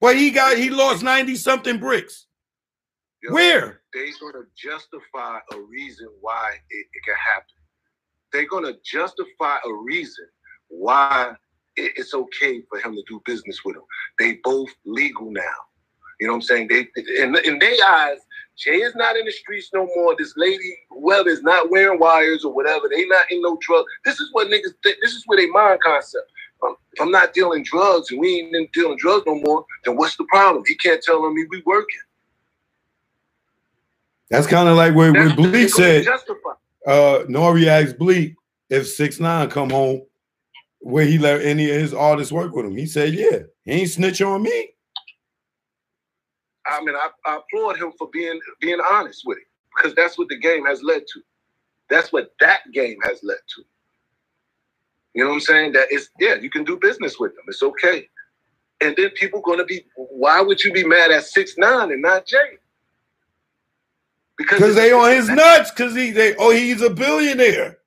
[0.00, 2.26] But he got he lost 90 something bricks.
[3.22, 3.82] Yo, Where?
[3.94, 7.54] they're gonna justify a reason why it, it can happen.
[8.32, 10.26] They're gonna justify a reason
[10.68, 11.34] why
[11.76, 13.82] it, it's okay for him to do business with him.
[14.18, 15.40] They both legal now.
[16.20, 16.68] You know what I'm saying?
[16.68, 16.86] They
[17.22, 18.18] in, in their eyes,
[18.56, 20.14] Jay is not in the streets no more.
[20.16, 23.84] This lady, whoever is not wearing wires or whatever, they not in no drug.
[24.04, 24.74] This is what niggas.
[24.82, 24.96] Think.
[25.02, 26.30] This is where they mind concept.
[26.62, 30.16] Um, if I'm not dealing drugs and we ain't dealing drugs no more, then what's
[30.16, 30.62] the problem?
[30.66, 31.98] He can't tell me we working.
[34.30, 36.06] That's kind of like what, what Bleek said.
[36.86, 38.34] Uh, N.O.R.E asked Bleek
[38.70, 40.02] if six nine come home,
[40.78, 42.76] where he let any of his artists work with him.
[42.76, 44.73] He said, "Yeah, he ain't snitch on me."
[46.66, 49.44] I mean, I, I applaud him for being being honest with it
[49.76, 51.22] because that's what the game has led to.
[51.90, 53.64] That's what that game has led to.
[55.14, 55.72] You know what I'm saying?
[55.72, 57.44] That it's yeah, you can do business with them.
[57.48, 58.08] It's okay.
[58.80, 62.26] And then people gonna be, why would you be mad at six nine and not
[62.26, 62.58] Jay?
[64.36, 65.70] Because they on his nuts.
[65.70, 67.78] Because he they oh he's a billionaire.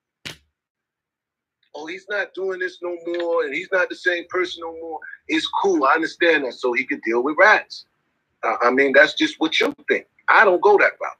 [1.74, 5.00] oh, he's not doing this no more, and he's not the same person no more.
[5.28, 5.84] It's cool.
[5.84, 7.86] I understand that, so he could deal with rats.
[8.42, 10.06] Uh, I mean, that's just what you think.
[10.28, 11.12] I don't go that route.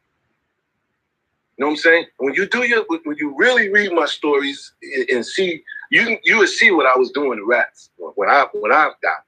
[1.56, 2.06] You know what I'm saying?
[2.18, 4.72] When you do your, when you really read my stories
[5.10, 8.72] and- see, you you would see what I was doing to rats when I when
[8.72, 9.24] I got.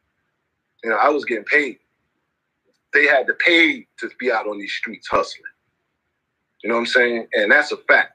[0.84, 1.78] You know, I was getting paid.
[2.95, 5.45] They had to pay to be out on these streets hustling.
[6.62, 7.28] You know what I'm saying?
[7.34, 8.14] And that's a fact.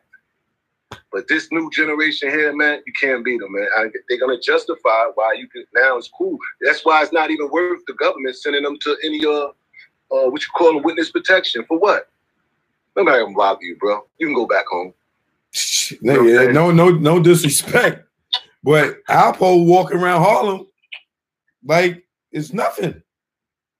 [1.11, 3.67] But this new generation here, man, you can't beat them, man.
[3.77, 6.37] I, they're gonna justify why you can now it's cool.
[6.61, 9.47] That's why it's not even worth the government sending them to any uh
[10.11, 12.09] uh what you call them witness protection for what?
[12.95, 14.05] Nobody gonna bother you, bro.
[14.17, 14.93] You can go back home.
[15.53, 18.07] Nigga, no, no, no disrespect,
[18.63, 20.67] but Alpo walking around Harlem
[21.63, 23.01] like it's nothing.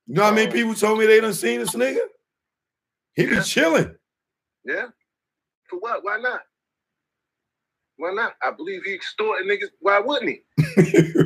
[0.08, 2.06] You know how many people told me they done seen this nigga?
[3.16, 3.42] He be Yeah.
[3.42, 3.96] chilling.
[4.66, 4.86] Yeah.
[5.70, 6.04] For what?
[6.04, 6.42] Why not?
[7.98, 8.36] Why not?
[8.44, 9.70] I believe he extorting niggas.
[9.80, 10.42] Why wouldn't he?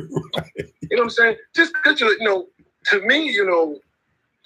[0.90, 1.36] You know what I'm saying?
[1.54, 2.48] Just because you, you know,
[2.86, 3.78] to me, you know,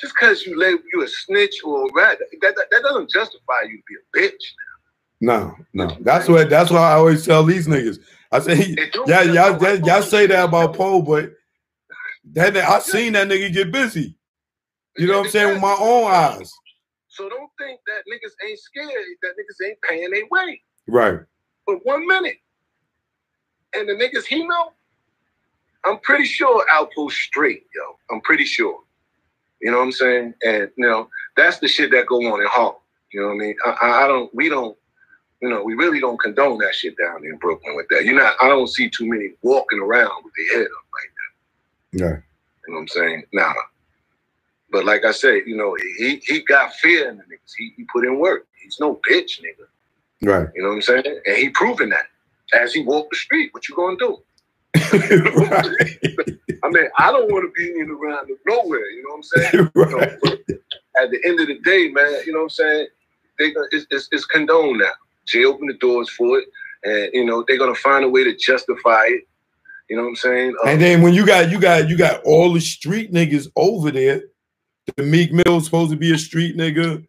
[0.01, 3.63] just because you label you a snitch or a rat, that, that, that doesn't justify
[3.69, 4.45] you to be a bitch.
[5.21, 5.97] No, no.
[6.01, 7.99] That's what that's why I always tell these niggas.
[8.33, 8.77] I say,
[9.07, 11.33] yeah, y'all, y'all, y'all say that about Poe, but
[12.33, 14.17] that I seen that nigga get busy.
[14.99, 16.53] You know what I'm saying with my own eyes.
[17.09, 18.91] So don't think that niggas ain't scared,
[19.23, 21.21] that niggas ain't paying their way Right.
[21.65, 22.39] for one minute.
[23.75, 24.73] And the niggas he know,
[25.85, 27.99] I'm pretty sure Alpo's straight, yo.
[28.11, 28.81] I'm pretty sure.
[29.65, 30.35] You know what I'm saying?
[30.47, 32.77] And you know, that's the shit that go on in Harlem.
[33.13, 33.57] You know what I mean?
[33.67, 34.79] I, I- don't we don't
[35.43, 38.05] you know, we really don't condone that shit down in Brooklyn with that.
[38.07, 41.13] You're not I don't see too many walking around with their head up like
[41.93, 42.05] that.
[42.05, 42.17] Yeah.
[42.67, 43.25] You know what I'm saying?
[43.35, 43.55] Nah.
[44.71, 47.53] But like I said, you know, he he got fear in the niggas.
[47.59, 48.47] He, he put in work.
[48.63, 49.67] He's no bitch, nigga.
[50.23, 50.49] Right.
[50.55, 51.05] You know what I'm saying?
[51.27, 52.07] And he proving that
[52.55, 53.55] as he walked the street.
[53.55, 54.19] What you gonna do?
[54.95, 55.89] right.
[56.65, 58.91] I mean, I don't want to be in around of nowhere.
[58.91, 59.71] You know what I'm saying?
[59.75, 62.87] You know, at the end of the day, man, you know what I'm saying?
[63.39, 64.91] They it's, it's, it's condoned now.
[65.27, 66.45] Jay opened the doors for it,
[66.85, 69.23] and you know they're gonna find a way to justify it.
[69.91, 70.55] You know what I'm saying?
[70.65, 73.91] Uh, And then when you got you got you got all the street niggas over
[73.91, 74.23] there,
[74.97, 77.05] the Meek Mill's supposed to be a street nigga.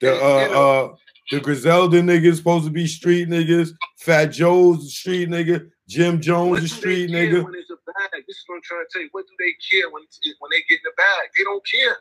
[0.00, 0.96] The uh You know- uh
[1.32, 3.70] the Griselda niggas supposed to be street niggas.
[3.98, 5.68] Fat Joe's street nigga.
[5.88, 7.44] Jim Jones do street nigga.
[7.44, 9.08] When it's a bag, this is what I'm trying to tell you.
[9.12, 11.30] What do they care when it's, when they get in the bag?
[11.36, 11.96] They don't care.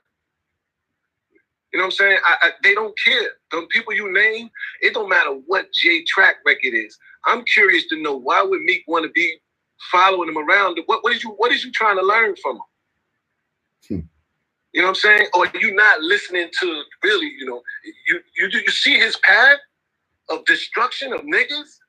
[1.71, 2.17] You know what I'm saying?
[2.25, 3.31] I, I, they don't care.
[3.51, 4.49] The people you name,
[4.81, 6.97] it don't matter what J track record is.
[7.25, 9.37] I'm curious to know why would Meek want to be
[9.91, 10.79] following him around?
[10.85, 12.61] What what is you what is you trying to learn from him?
[13.89, 14.07] Hmm.
[14.73, 15.27] You know what I'm saying?
[15.33, 17.31] Or you not listening to really?
[17.37, 17.61] You know,
[18.07, 19.59] you you you see his path
[20.29, 21.79] of destruction of niggas.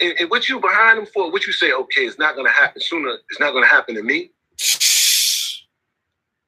[0.00, 1.30] And, and what you behind him for?
[1.30, 1.72] What you say?
[1.72, 3.16] Okay, it's not gonna happen sooner.
[3.30, 4.30] It's not gonna happen to me.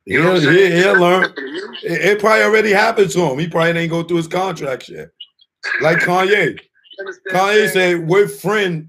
[0.07, 1.23] You know He'll, he'll, learn.
[1.23, 1.79] gonna happen to me.
[1.83, 3.39] It, it probably already happened to him.
[3.39, 5.09] He probably ain't go through his contract yet.
[5.81, 6.59] Like Kanye.
[6.59, 8.89] You understand what I'm Kanye said, "What friend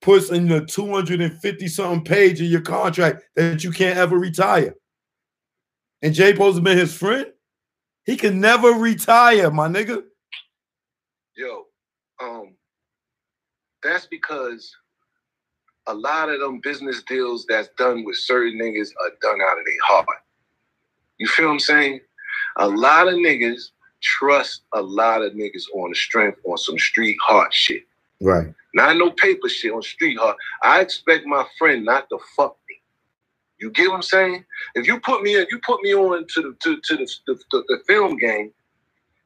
[0.00, 4.74] puts in the 250 something page of your contract that you can't ever retire?"
[6.02, 7.26] And Jay supposed to be his friend.
[8.04, 10.02] He can never retire, my nigga.
[11.36, 11.66] Yo,
[12.20, 12.54] um,
[13.82, 14.74] that's because
[15.88, 19.64] a lot of them business deals that's done with certain niggas are done out of
[19.66, 20.06] their heart.
[21.18, 22.00] You feel what I'm saying?
[22.58, 23.70] A lot of niggas
[24.02, 27.84] trust a lot of niggas on the strength on some street heart shit.
[28.20, 28.48] Right.
[28.74, 30.36] Not no paper shit on street heart.
[30.62, 32.76] I expect my friend not to fuck me.
[33.60, 34.44] You get what I'm saying?
[34.74, 37.40] If you put me in, you put me on to the to, to the, the,
[37.52, 38.52] the, the film game,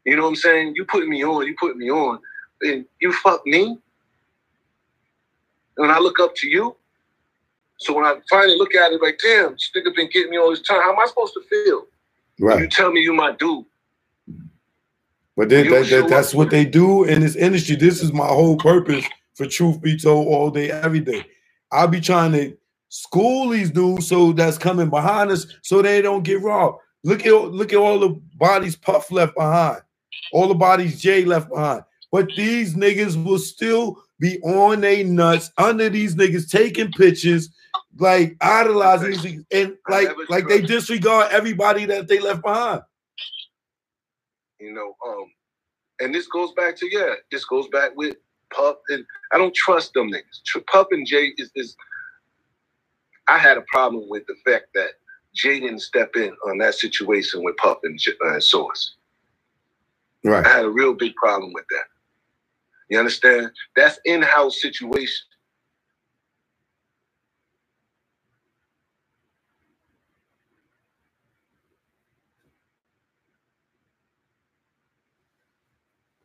[0.06, 0.74] You know what I'm saying?
[0.76, 2.20] You put me on, you put me on,
[2.62, 3.78] and you fuck me.
[5.78, 6.76] And I look up to you.
[7.78, 10.50] So when I finally look at it, like, damn, this nigga been getting me all
[10.50, 10.80] this time.
[10.80, 11.86] How am I supposed to feel?
[12.40, 12.60] Right.
[12.60, 13.64] You tell me you my dude.
[15.36, 17.74] But then that, that, that's what they do in this industry.
[17.76, 19.04] This is my whole purpose
[19.34, 21.26] for truth be told all day, every day.
[21.72, 22.56] I'll be trying to
[22.88, 26.78] school these dudes so that's coming behind us so they don't get robbed.
[27.02, 29.82] Look at look at all the bodies Puff left behind,
[30.32, 31.82] all the bodies Jay left behind.
[32.12, 37.48] But these niggas will still be on they nuts under these niggas taking pictures,
[37.98, 42.82] like idolizing these niggas, and like like they disregard everybody that they left behind.
[44.60, 45.26] You know, um,
[46.00, 48.16] and this goes back to yeah, this goes back with
[48.54, 50.64] Puff and I don't trust them niggas.
[50.66, 51.76] Puff and Jay is, is
[53.26, 54.90] I had a problem with the fact that
[55.34, 58.96] Jay didn't step in on that situation with Puff and uh, Source.
[60.22, 60.46] Right.
[60.46, 61.84] I had a real big problem with that.
[62.88, 63.50] You understand?
[63.76, 65.26] That's in-house situation.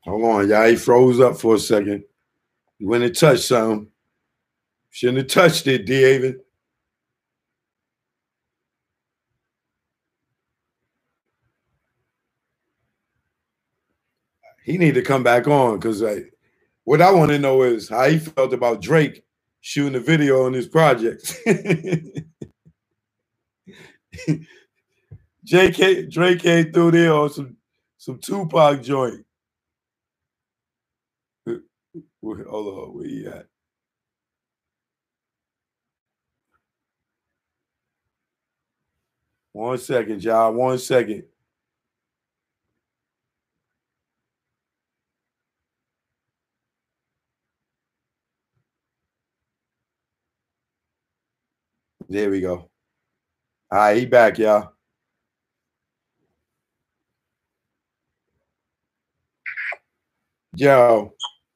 [0.04, 0.68] Hold on, y'all.
[0.68, 2.04] He froze up for a second.
[2.78, 3.88] He went and touched something.
[4.90, 6.38] Shouldn't have touched it, David.
[14.64, 16.34] He need to come back on because like,
[16.90, 19.24] what I want to know is how he felt about Drake
[19.62, 21.22] shooting a video on his project.
[25.46, 27.58] JK Drake came through there on some
[28.00, 29.24] some Tupac joint.
[31.46, 31.68] Hold
[32.24, 33.46] on, where you at?
[39.54, 40.54] One second, y'all.
[40.54, 41.26] One second.
[52.10, 52.70] There we go.
[53.72, 54.74] All right, he back, y'all.
[60.56, 61.14] Yo,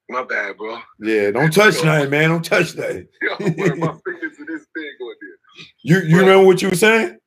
[0.09, 0.79] My bad, bro.
[0.99, 2.29] yeah, don't touch nothing, man.
[2.31, 3.07] Don't touch nothing.
[3.21, 5.37] Yo, my fingers this thing there.
[5.83, 6.21] You you Right.
[6.27, 7.17] remember what you were saying?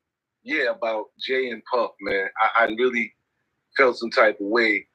[0.45, 2.29] Yeah, about Jay and Puff, man.
[2.43, 3.15] I, I really
[3.77, 4.89] felt some type of way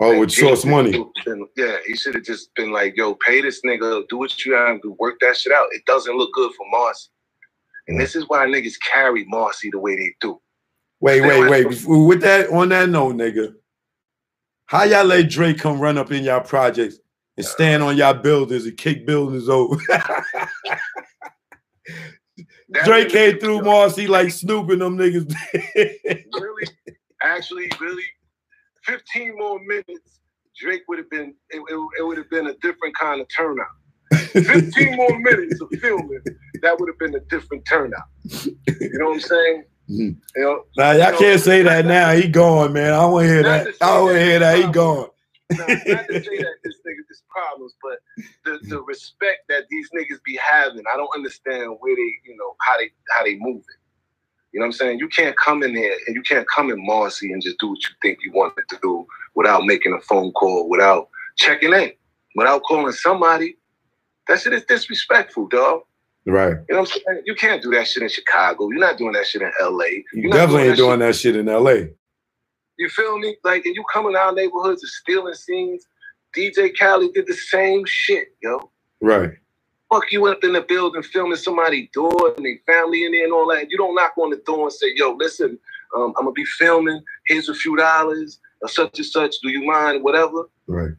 [0.00, 0.92] Oh, with source money.
[1.26, 4.54] been- yeah, he should have just been like, "Yo, pay this nigga, do what you
[4.54, 7.10] have to do, work that shit out." It doesn't look good for Marcy,
[7.88, 10.40] and this is why niggas carry Marcy the way they do.
[11.00, 11.68] Wait, Stay wait, wait.
[11.68, 13.54] Before- With that, on that note, nigga,
[14.66, 16.98] how y'all let Drake come run up in y'all projects
[17.36, 19.76] and stand on y'all buildings and kick buildings over?
[22.84, 25.34] Drake came through Marcy like snooping them niggas.
[26.32, 26.66] really,
[27.22, 28.02] actually, really,
[28.84, 30.20] fifteen more minutes,
[30.58, 31.34] Drake would have been.
[31.50, 33.66] It, it, it would have been a different kind of turnout.
[34.12, 36.22] Fifteen more minutes of filming,
[36.62, 38.02] that would have been a different turnout.
[38.80, 39.64] You know what I'm saying?
[39.90, 40.16] Mhm.
[40.36, 42.12] You know, nah, y'all can't say that now.
[42.12, 42.94] He gone, man.
[42.94, 43.66] I don't want to hear that.
[43.80, 44.56] I don't want to hear that that.
[44.56, 45.08] He he's gone.
[45.50, 45.76] Now, not
[46.08, 47.98] to say that this nigga there's problems, but
[48.44, 52.54] the, the respect that these niggas be having, I don't understand where they, you know,
[52.60, 53.80] how they how they move it.
[54.52, 54.98] You know what I'm saying?
[54.98, 57.82] You can't come in there and you can't come in Marcy and just do what
[57.82, 61.92] you think you wanted to do without making a phone call, without checking in,
[62.36, 63.56] without calling somebody.
[64.28, 65.82] That shit is disrespectful, dog.
[66.26, 66.56] Right.
[66.68, 67.22] You know what I'm saying?
[67.26, 68.68] You can't do that shit in Chicago.
[68.70, 69.84] You're not doing that shit in LA.
[69.84, 71.88] You You're definitely ain't that doing that shit in LA.
[72.78, 73.36] you feel me?
[73.44, 75.84] Like, and you come in our neighborhoods and stealing scenes.
[76.36, 78.70] DJ Khaled did the same shit, yo.
[79.00, 79.32] Right.
[79.92, 83.32] Fuck you up in the building filming somebody's door and their family in there and
[83.32, 83.70] all that.
[83.70, 85.58] You don't knock on the door and say, yo, listen,
[85.94, 87.02] um, I'm gonna be filming.
[87.26, 89.34] Here's a few dollars or such and such.
[89.42, 90.02] Do you mind?
[90.02, 90.44] Whatever.
[90.66, 90.92] Right.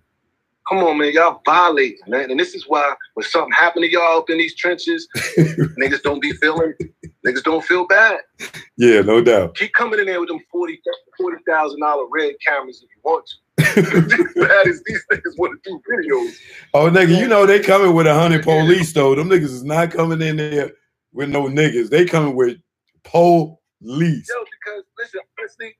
[0.69, 1.11] Come on, man.
[1.13, 2.31] Y'all violating, man.
[2.31, 5.07] And this is why when something happen to y'all up in these trenches,
[5.37, 6.73] niggas don't be feeling,
[7.25, 8.19] niggas don't feel bad.
[8.77, 9.55] Yeah, no doubt.
[9.55, 10.79] Keep coming in there with them 40
[11.19, 13.35] $40,000 red cameras if you want to.
[14.41, 16.35] Bad as these niggas want to do videos.
[16.73, 19.15] Oh, nigga, you know they coming with a hundred police though.
[19.15, 20.71] Them niggas is not coming in there
[21.13, 21.89] with no niggas.
[21.89, 22.57] They coming with
[23.03, 24.27] police.
[24.29, 25.75] Yo, because listen, honestly,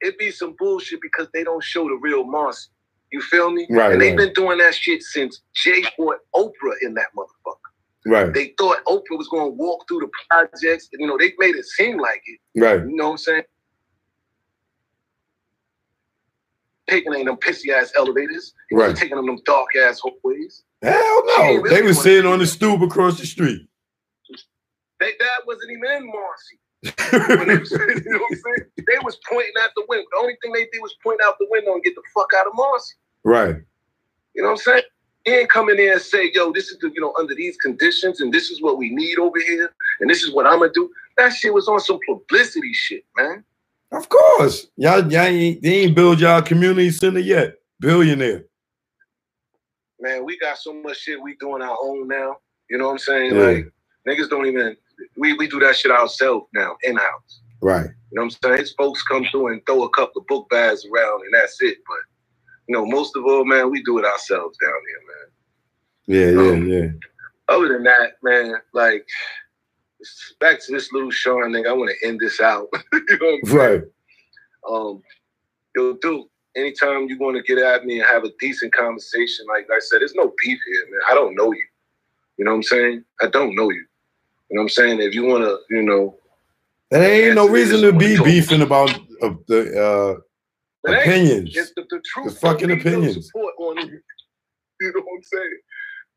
[0.00, 2.68] it be some bullshit because they don't show the real Marcy.
[3.16, 3.66] You feel me?
[3.70, 4.26] Right, And they've right.
[4.26, 7.56] been doing that shit since Jay brought Oprah in that motherfucker.
[8.04, 8.34] Right.
[8.34, 10.90] They thought Oprah was gonna walk through the projects.
[10.92, 12.38] And, you know, they made it seem like it.
[12.60, 12.80] Right.
[12.80, 13.42] You know what I'm saying?
[16.90, 18.52] Taking in them pissy ass elevators.
[18.70, 18.94] Right.
[18.94, 20.64] Taking them them dark ass hallways.
[20.82, 21.56] Hell no.
[21.56, 23.66] really They was sitting on the stoop across the street.
[25.00, 26.58] They, that wasn't even in Marcy.
[27.12, 28.70] you know what I'm saying?
[28.76, 30.04] They was pointing out the window.
[30.12, 32.46] The only thing they did was point out the window and get the fuck out
[32.46, 32.94] of Marcy.
[33.26, 33.56] Right.
[34.34, 34.82] You know what I'm saying?
[35.24, 37.56] He ain't come in there and say, yo, this is the, you know, under these
[37.56, 39.70] conditions and this is what we need over here
[40.00, 40.88] and this is what I'm gonna do.
[41.16, 43.42] That shit was on some publicity shit, man.
[43.92, 44.68] Of course.
[44.76, 47.56] Y'all, y'all ain't, they ain't build y'all community center yet.
[47.80, 48.44] Billionaire.
[50.00, 52.36] Man, we got so much shit we doing our own now.
[52.70, 53.34] You know what I'm saying?
[53.34, 53.42] Yeah.
[53.42, 53.72] Like
[54.06, 54.76] niggas don't even
[55.16, 57.40] we, we do that shit ourselves now, in-house.
[57.60, 57.86] Right.
[57.86, 58.58] You know what I'm saying?
[58.58, 61.78] His folks come through and throw a couple of book bags around and that's it.
[61.86, 61.98] But
[62.68, 65.26] you know, most of all, man, we do it ourselves down here, man.
[66.06, 66.88] Yeah, yeah, Um, yeah.
[67.48, 69.06] Other than that, man, like
[70.40, 72.68] back to this little Shawn nigga, I want to end this out.
[72.92, 73.56] you know what I'm?
[73.56, 73.82] Right.
[74.68, 75.02] Um,
[75.76, 79.68] yo, dude, anytime you want to get at me and have a decent conversation, like
[79.70, 81.00] I said, there's no beef here, man.
[81.08, 81.64] I don't know you.
[82.36, 83.04] You know what I'm saying?
[83.20, 83.84] I don't know you.
[84.50, 85.00] You know what I'm saying?
[85.00, 86.16] If you want to, you know,
[86.90, 90.20] There ain't no reason to be beefing about uh, the uh,
[90.86, 91.56] opinions.
[91.56, 92.34] It's the, the truth.
[92.34, 93.26] The fucking opinions.
[93.26, 93.90] support on it.
[94.78, 95.58] You know what I'm saying?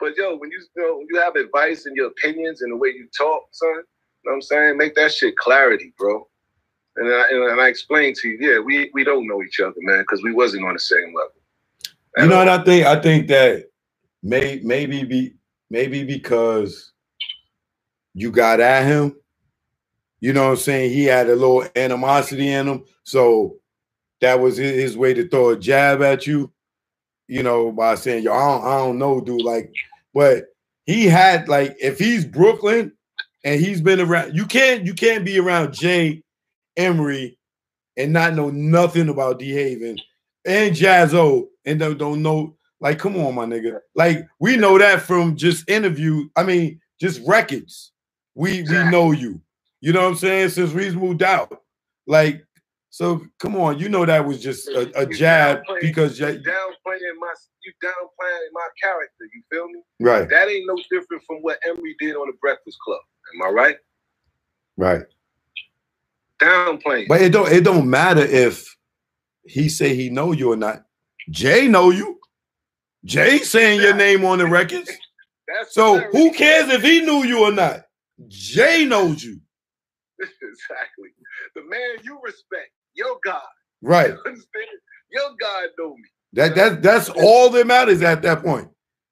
[0.01, 2.89] But yo, when you, you know you have advice and your opinions and the way
[2.89, 3.83] you talk, son, you know
[4.23, 4.77] what I'm saying?
[4.77, 6.27] Make that shit clarity, bro.
[6.97, 9.75] And I, and, and I explained to you, yeah, we, we don't know each other,
[9.77, 11.31] man, because we wasn't on the same level.
[12.17, 12.85] You know what I think?
[12.85, 13.69] I think that
[14.21, 15.35] may maybe be
[15.69, 16.91] maybe because
[18.13, 19.15] you got at him.
[20.19, 20.91] You know what I'm saying?
[20.91, 23.55] He had a little animosity in him, so
[24.21, 26.51] that was his, way to throw a jab at you.
[27.27, 29.71] You know, by saying, "Yo, I don't, I don't know, dude." Like,
[30.13, 30.45] but
[30.85, 32.91] he had like, if he's Brooklyn
[33.43, 36.23] and he's been around, you can't you can't be around Jay
[36.75, 37.37] Emory
[37.97, 39.97] and not know nothing about D Haven
[40.45, 42.55] and Jaz-O and don't, don't know.
[42.81, 43.79] Like, come on, my nigga.
[43.93, 46.29] Like, we know that from just interview.
[46.35, 47.91] I mean, just records.
[48.35, 49.41] We we know you.
[49.81, 50.49] You know what I'm saying?
[50.49, 51.61] Since reasonable doubt.
[52.07, 52.45] Like,
[52.89, 57.33] so come on, you know that was just a, a jab because you downplaying my
[57.63, 59.25] you downplaying my character.
[59.33, 59.81] You feel me?
[59.99, 62.99] right, That ain't no different from what Emory did on the Breakfast Club.
[63.35, 63.75] Am I right?
[64.77, 65.03] right.
[66.39, 67.07] Downplaying.
[67.07, 68.75] But it don't it don't matter if
[69.45, 70.83] he say he know you or not.
[71.29, 72.19] Jay know you.
[73.05, 74.91] Jay saying your name on the records.
[75.69, 77.81] So who cares if he knew you or not?
[78.27, 79.39] Jay knows you.
[80.19, 81.09] exactly.
[81.55, 83.41] The man you respect, your God.
[83.83, 84.15] Right.
[85.11, 86.03] Your God know me.
[86.33, 88.69] That that that's all that matters at that point.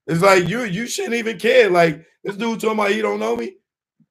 [0.08, 1.70] It's like you you shouldn't even care.
[1.70, 3.56] Like this dude talking about he don't know me.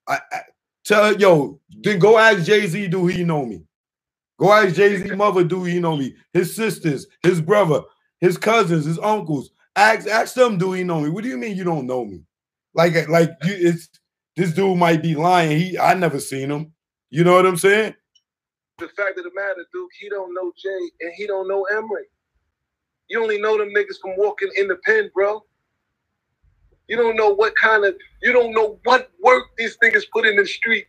[0.09, 0.41] I, I
[0.85, 2.89] tell yo, then go ask Jay Z.
[2.89, 3.65] Do he know me?
[4.41, 5.45] Go ask Jay Z mother.
[5.45, 6.17] Do he know me?
[6.33, 7.83] His sisters, his brother,
[8.21, 9.51] his cousins, his uncles.
[9.77, 10.59] Ask ask them.
[10.59, 11.11] Do he know me?
[11.11, 12.23] What do you mean you don't know me?
[12.75, 13.89] Like like you it's
[14.37, 15.59] this dude might be lying.
[15.59, 16.73] He I never seen him.
[17.11, 17.95] You know what I'm saying?
[18.79, 22.05] The fact of the matter, Duke, he don't know Jay and he don't know Emory.
[23.09, 25.43] You only know them niggas from walking in the pen, bro.
[26.89, 30.37] You don't know what kind of, you don't know what work these niggas put in
[30.37, 30.87] the street.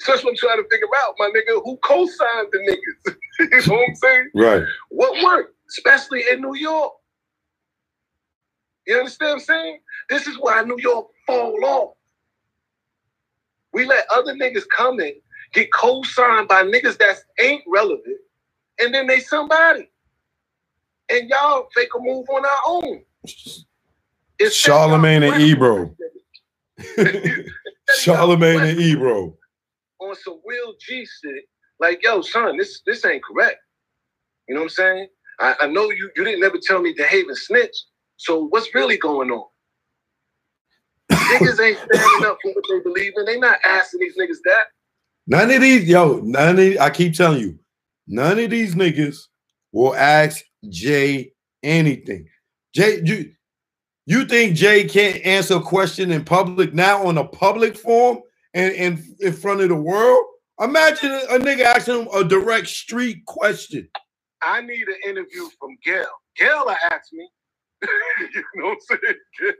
[0.00, 1.62] So that's what I'm trying to figure out, my nigga.
[1.64, 3.16] Who co-signed the niggas?
[3.40, 4.30] you know what I'm saying?
[4.34, 4.62] Right.
[4.90, 5.54] What work?
[5.68, 6.92] Especially in New York.
[8.86, 9.80] You understand what I'm saying?
[10.10, 11.94] This is why New York fall off.
[13.72, 15.14] We let other niggas come in,
[15.54, 18.18] get co-signed by niggas that ain't relevant,
[18.80, 19.88] and then they somebody.
[21.10, 23.02] And y'all make a move on our own.
[24.38, 25.94] It's Charlemagne and Ebro.
[27.98, 29.36] Charlemagne and Ebro.
[30.00, 31.44] on some real G shit.
[31.80, 33.58] Like, yo, son, this this ain't correct.
[34.48, 35.08] You know what I'm saying?
[35.40, 37.76] I, I know you you didn't never tell me to Haven snitch.
[38.16, 39.46] So what's really going on?
[41.10, 43.24] niggas ain't standing up for what they believe in.
[43.24, 44.64] They not asking these niggas that.
[45.26, 47.58] None of these, yo, none of I keep telling you,
[48.06, 49.18] none of these niggas
[49.72, 52.28] will ask Jay anything.
[52.74, 53.32] Jay, you
[54.06, 58.20] you think Jay can't answer a question in public now on a public forum
[58.52, 60.24] and, and in front of the world?
[60.60, 63.88] Imagine a, a nigga asking him a direct street question.
[64.42, 66.06] I need an interview from Gail.
[66.36, 67.28] Gail asked me.
[67.82, 69.56] you know what I'm saying?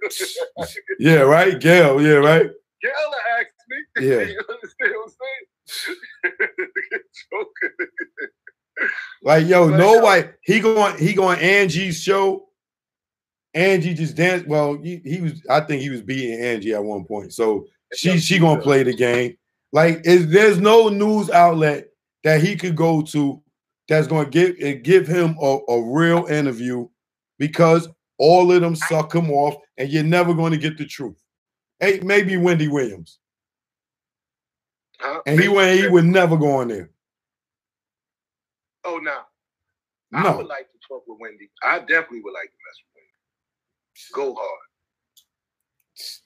[0.59, 0.67] Gail,
[0.99, 1.59] Yeah, right?
[1.59, 2.51] Gail, yeah, right?
[2.85, 3.76] Gail will ask me.
[4.09, 4.22] Yeah.
[4.22, 5.14] you understand what I'm
[6.28, 6.59] saying?
[9.22, 10.30] Like, yo, But, no way.
[10.43, 12.49] He going he going Angie's show.
[13.55, 14.49] Angie just danced.
[14.49, 17.32] Well, he, he was, I think he was beating Angie at one point.
[17.32, 19.37] So she she gonna play the game.
[19.72, 21.87] Like, is there's no news outlet
[22.24, 23.41] that he could go to
[23.89, 26.89] that's gonna give eh, give him a, a real interview
[27.39, 31.24] because all of them suck him off, and you're never going to get the truth.
[31.81, 33.18] Hey, maybe Wendy Williams.
[35.01, 35.20] Huh?
[35.27, 35.79] And he went.
[35.81, 36.91] He would never go in there.
[38.85, 39.18] Oh no.
[40.12, 40.37] I No.
[40.39, 41.51] would like to talk with Wendy.
[41.62, 44.12] I definitely would like to mess with Wendy.
[44.12, 44.61] Go hard.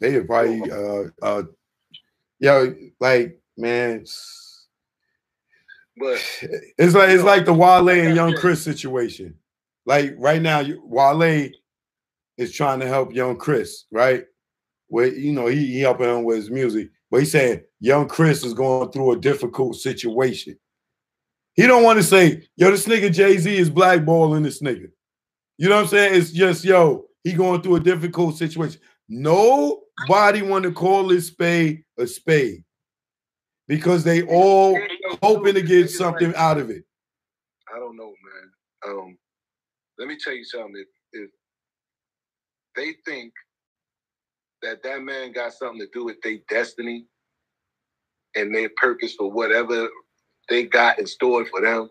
[0.01, 0.71] They would probably.
[0.71, 1.11] Uh.
[1.23, 1.43] Uh.
[2.41, 4.05] Yo, like man,
[5.97, 6.21] But
[6.79, 9.35] it's like it's Yo, like the Wale and Young Chris situation.
[9.87, 11.51] Like right now, Wale
[12.37, 14.25] is trying to help Young Chris, right?
[14.89, 18.45] Where you know he, he helping him with his music, but he's saying Young Chris
[18.45, 20.59] is going through a difficult situation.
[21.55, 24.91] He don't want to say, yo, this nigga Jay Z is blackballing this nigga.
[25.59, 26.15] You know what I'm saying?
[26.15, 28.81] It's just yo, he going through a difficult situation.
[29.09, 32.65] Nobody want to call this spade a spade
[33.67, 34.79] because they all
[35.23, 36.85] hoping to get something out of it.
[37.75, 38.51] I don't know, man.
[38.87, 39.19] Um,
[39.99, 40.75] let me tell you something.
[41.13, 41.31] If, if
[42.77, 43.33] they think
[44.69, 47.07] that that man got something to do with their destiny
[48.37, 49.89] and their purpose for whatever
[50.51, 51.89] they got in store for them,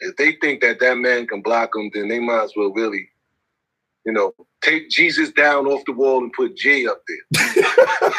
[0.00, 3.06] if they think that that man can block them, then they might as well really,
[4.06, 4.32] you know,
[4.62, 7.64] take Jesus down off the wall and put J up there.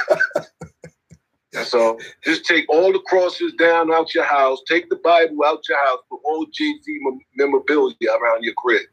[1.52, 1.98] That's all.
[2.24, 4.60] Just take all the crosses down out your house.
[4.68, 6.00] Take the Bible out your house.
[6.10, 7.00] Put all Jay Z
[7.36, 8.84] memorabilia around your crib.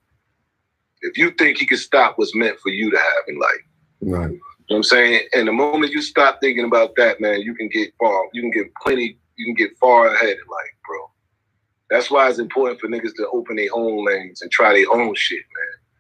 [1.03, 3.61] If you think he can stop what's meant for you to have in life,
[4.03, 4.39] Right.
[4.69, 5.29] You know what I'm saying?
[5.35, 8.29] And the moment you stop thinking about that, man, you can get far.
[8.33, 9.19] You can get plenty.
[9.37, 11.11] You can get far ahead in life, bro.
[11.91, 15.15] That's why it's important for niggas to open their own lanes and try their own
[15.15, 15.43] shit,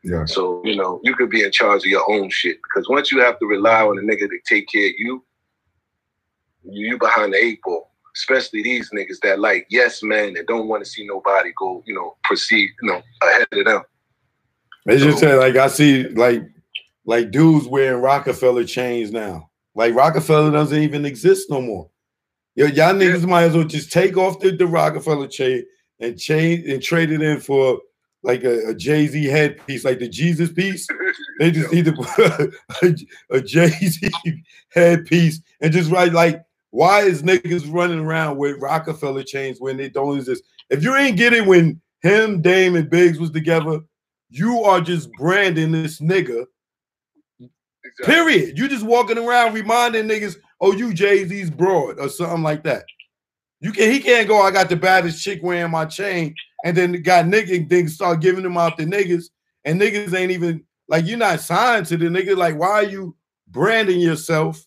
[0.04, 0.12] man.
[0.12, 0.24] Yeah.
[0.26, 2.58] So, you know, you could be in charge of your own shit.
[2.62, 5.24] Because once you have to rely on a nigga to take care of you,
[6.64, 7.90] you behind the eight ball.
[8.14, 11.94] Especially these niggas that like yes men and don't want to see nobody go, you
[11.94, 13.82] know, proceed, you know, ahead of them.
[14.84, 16.42] They just said like I see like
[17.04, 19.50] like dudes wearing Rockefeller chains now.
[19.74, 21.90] Like Rockefeller doesn't even exist no more.
[22.54, 25.64] Yo, y'all niggas might as well just take off the, the Rockefeller chain
[26.00, 27.80] and change and trade it in for
[28.22, 30.86] like a, a Jay Z headpiece, like the Jesus piece.
[31.38, 32.96] They just need to put a,
[33.30, 34.10] a Jay Z
[34.68, 39.88] headpiece and just write like, why is niggas running around with Rockefeller chains when they
[39.88, 40.44] don't exist?
[40.70, 43.80] If you ain't getting when him, Dame, and Biggs was together,
[44.30, 46.44] you are just branding this nigga.
[47.98, 48.14] Exactly.
[48.14, 48.58] Period.
[48.58, 52.84] You just walking around reminding niggas, oh, you Jay Z's broad or something like that.
[53.60, 54.42] You can he can't go.
[54.42, 56.34] I got the baddest chick wearing my chain,
[56.64, 59.26] and then the guy nigga niggas start giving them out to niggas,
[59.64, 62.36] and niggas ain't even like you're not signed to the nigga.
[62.36, 63.14] Like, why are you
[63.48, 64.64] branding yourself?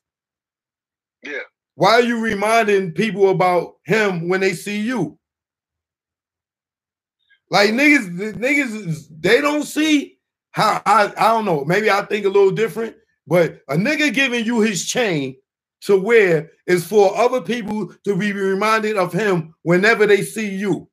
[1.23, 1.39] Yeah.
[1.75, 5.19] Why are you reminding people about him when they see you?
[7.49, 10.19] Like niggas, niggas, they don't see
[10.51, 11.65] how I I don't know.
[11.65, 12.95] Maybe I think a little different,
[13.27, 15.35] but a nigga giving you his chain
[15.81, 20.89] to wear is for other people to be reminded of him whenever they see you.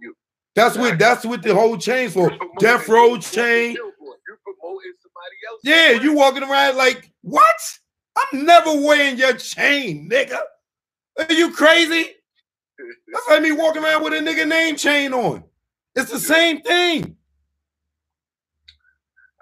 [0.00, 0.14] You-
[0.54, 2.30] That's what that's what the whole chain's for.
[2.58, 3.76] Death Row chain.
[3.76, 5.60] promoting somebody else.
[5.64, 7.78] Yeah, you walking around like what?
[8.16, 10.38] I'm never wearing your chain, nigga.
[11.18, 12.10] Are you crazy?
[13.12, 15.44] That's like me walking around with a nigga name chain on.
[15.94, 17.16] It's the same thing.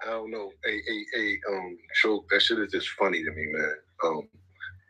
[0.03, 0.51] I don't know.
[0.63, 3.75] Hey, hey, hey, um, Choke, that shit is just funny to me, man.
[4.03, 4.29] Um,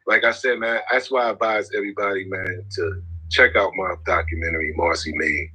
[0.07, 4.74] like I said, man, that's why I advise everybody, man, to check out my documentary,
[4.76, 5.49] Marcy made.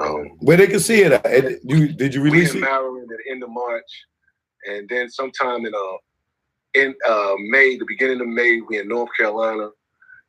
[0.00, 1.26] Um, Where they can see it at.
[1.26, 2.60] And You did you we release in it?
[2.60, 4.06] Maryland at the end of March,
[4.66, 5.96] and then sometime in uh
[6.74, 9.70] in uh May, the beginning of May, we in North Carolina,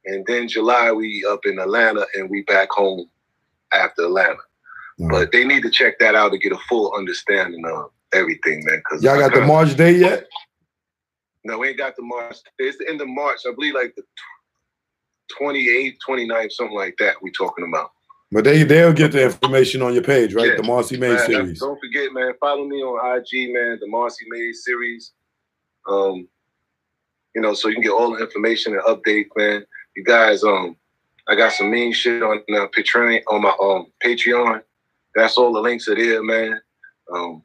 [0.05, 3.09] and then July we up in Atlanta, and we back home
[3.71, 4.39] after Atlanta.
[5.09, 8.81] But they need to check that out to get a full understanding of everything, man.
[8.89, 10.27] Cause Y'all got the March date yet?
[11.43, 12.37] No, we ain't got the March.
[12.59, 13.41] It's the end of March.
[13.47, 14.03] I believe like the
[15.39, 17.15] 28th, 29th, something like that.
[17.21, 17.91] We talking about.
[18.31, 20.47] But they they'll get the information on your page, right?
[20.47, 20.55] Yeah.
[20.55, 21.59] The Marcy Made Man, series.
[21.59, 22.33] Don't forget, man.
[22.39, 23.77] Follow me on IG, man.
[23.81, 25.11] The Marcy Made series.
[25.89, 26.29] Um,
[27.35, 29.65] you know, so you can get all the information and updates, man.
[29.95, 30.77] You guys, um,
[31.27, 34.61] I got some mean shit on uh, Patreon on my um Patreon.
[35.13, 36.61] That's all the links are there, man.
[37.13, 37.43] Um,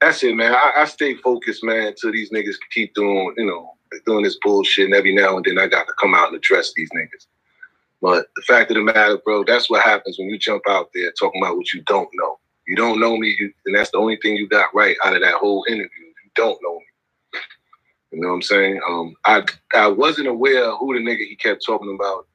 [0.00, 0.54] that's it, man.
[0.54, 3.72] I, I stay focused, man, till these niggas keep doing, you know,
[4.04, 6.72] doing this bullshit, and every now and then I got to come out and address
[6.74, 7.26] these niggas.
[8.02, 11.12] But the fact of the matter, bro, that's what happens when you jump out there
[11.18, 12.38] talking about what you don't know.
[12.66, 15.22] You don't know me, you, and that's the only thing you got right out of
[15.22, 15.88] that whole interview.
[16.04, 17.40] You don't know me.
[18.12, 18.80] You know what I'm saying?
[18.88, 19.44] Um, I
[19.74, 22.26] I wasn't aware who the nigga he kept talking about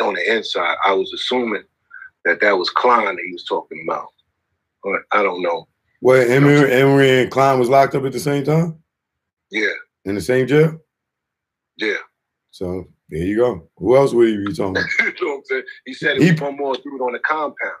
[0.00, 0.76] on the inside.
[0.84, 1.64] I was assuming
[2.24, 4.08] that that was Klein that he was talking about.
[5.12, 5.66] I don't know.
[6.00, 8.78] What Emory, Emory and Klein was locked up at the same time
[9.50, 9.70] Yeah,
[10.04, 10.78] in the same jail.
[11.76, 11.96] yeah.
[12.50, 13.68] So There you go.
[13.78, 14.86] Who else would he be talking about?
[15.00, 15.62] you know what I'm saying?
[15.86, 17.72] He said He- was one more dude on the compound.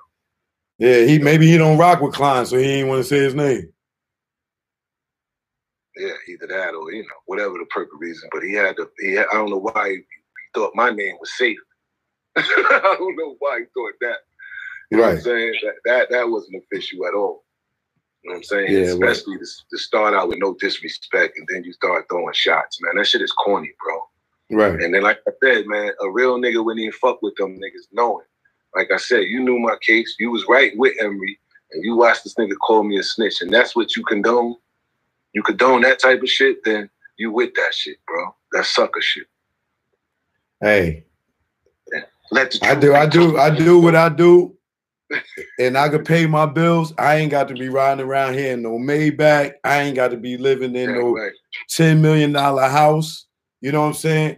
[0.78, 3.34] Yeah, he maybe he don't rock with Klein, so he ain't want to say his
[3.34, 3.72] name.
[5.96, 8.28] Yeah, either that or you know whatever the perfect reason.
[8.32, 8.88] But he had to.
[9.00, 10.02] He had, I don't know why he, he
[10.54, 11.58] thought my name was safe.
[12.36, 14.18] I don't know why he thought that.
[14.92, 15.24] You know what I'm Right.
[15.24, 15.54] saying?
[15.64, 17.44] That, that that wasn't official at all.
[18.28, 18.72] You know what I'm saying?
[18.72, 19.12] Yeah, right.
[19.16, 22.96] Especially to, to start out with no disrespect and then you start throwing shots, man.
[22.96, 24.58] That shit is corny, bro.
[24.58, 24.80] Right.
[24.82, 27.88] And then, like I said, man, a real nigga wouldn't even fuck with them niggas
[27.90, 28.26] knowing.
[28.76, 30.14] Like I said, you knew my case.
[30.18, 31.38] You was right with Emory,
[31.72, 34.56] and you watched this nigga call me a snitch, and that's what you condone.
[35.32, 38.34] You condone that type of shit, then you with that shit, bro.
[38.52, 39.26] That sucker shit.
[40.60, 41.06] Hey,
[42.30, 43.38] Let the I do, I do.
[43.38, 44.54] I do what I do,
[45.58, 46.92] and I can pay my bills.
[46.98, 49.54] I ain't got to be riding around here in no Maybach.
[49.64, 51.16] I ain't got to be living in no
[51.68, 53.26] ten million dollar house.
[53.60, 54.36] You know what I'm saying?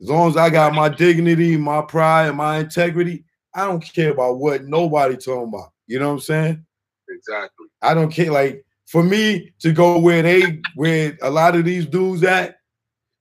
[0.00, 4.12] As long as I got my dignity, my pride, and my integrity, I don't care
[4.12, 5.72] about what nobody talking about.
[5.86, 6.66] You know what I'm saying?
[7.08, 7.66] Exactly.
[7.82, 8.30] I don't care.
[8.30, 12.56] Like for me to go where they where a lot of these dudes at,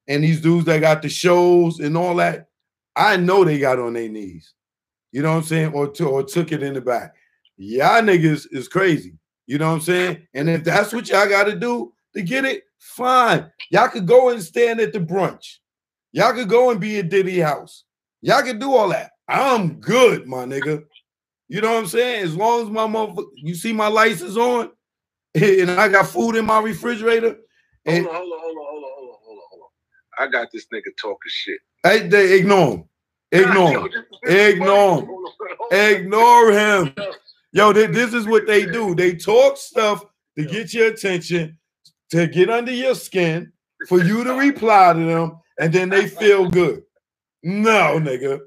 [0.07, 2.47] and these dudes that got the shows and all that,
[2.95, 4.53] I know they got on their knees.
[5.18, 5.74] You know what I'm saying?
[5.74, 7.15] Or, to, or took it in the back.
[7.57, 9.18] Y'all niggas is crazy.
[9.47, 10.28] You know what I'm saying?
[10.36, 13.49] And if that's what y'all got to do to get it, fine.
[13.72, 15.55] Y'all could go and stand at the brunch.
[16.11, 17.84] Y'all could go and be at Diddy house.
[18.22, 19.09] Y'all could do all that.
[19.28, 20.84] I'm good, my nigga.
[21.47, 22.24] You know what I'm saying?
[22.24, 24.70] As long as my motherfucker, you see my lights is on,
[25.34, 27.38] and I got food in my refrigerator,
[27.88, 30.28] and Hold on, hold on, hold on, hold on, hold on, hold on, hold on.
[30.28, 31.59] I got this nigga talking shit.
[31.82, 32.84] hey, they ignore him.
[33.32, 33.84] Ignore him.
[33.84, 33.91] this-
[34.23, 35.05] this is Ignore him.
[35.05, 35.80] Hold on, hold on.
[35.95, 36.95] Ignore him.
[37.51, 38.93] Yo, thi- this is what they do.
[38.95, 40.05] They talk stuff
[40.38, 41.57] to get your attention,
[42.11, 43.51] to get under your skin,
[43.88, 46.84] for you to reply to them, and then they feel good.
[47.43, 48.39] No, nigga.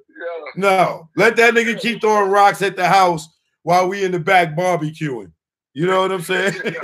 [0.57, 1.09] No.
[1.17, 3.29] Let that nigga keep throwing rocks at the house
[3.63, 5.33] while we in the back barbecuing.
[5.73, 6.55] You know what I'm saying?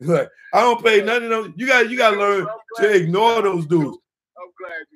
[0.00, 1.50] like, I don't pay none of those.
[1.56, 2.46] You got you gotta learn
[2.78, 3.98] to ignore those dudes.
[4.38, 4.95] I'm glad you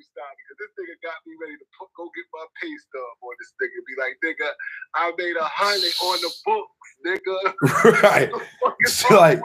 [0.81, 3.77] nigga got me ready to put, go get my pay stub on this nigga.
[3.85, 4.49] Be like, nigga,
[4.95, 8.01] I made a hundred on the books, nigga.
[8.03, 8.31] right.
[8.33, 9.41] What the fuck is It's wrong like-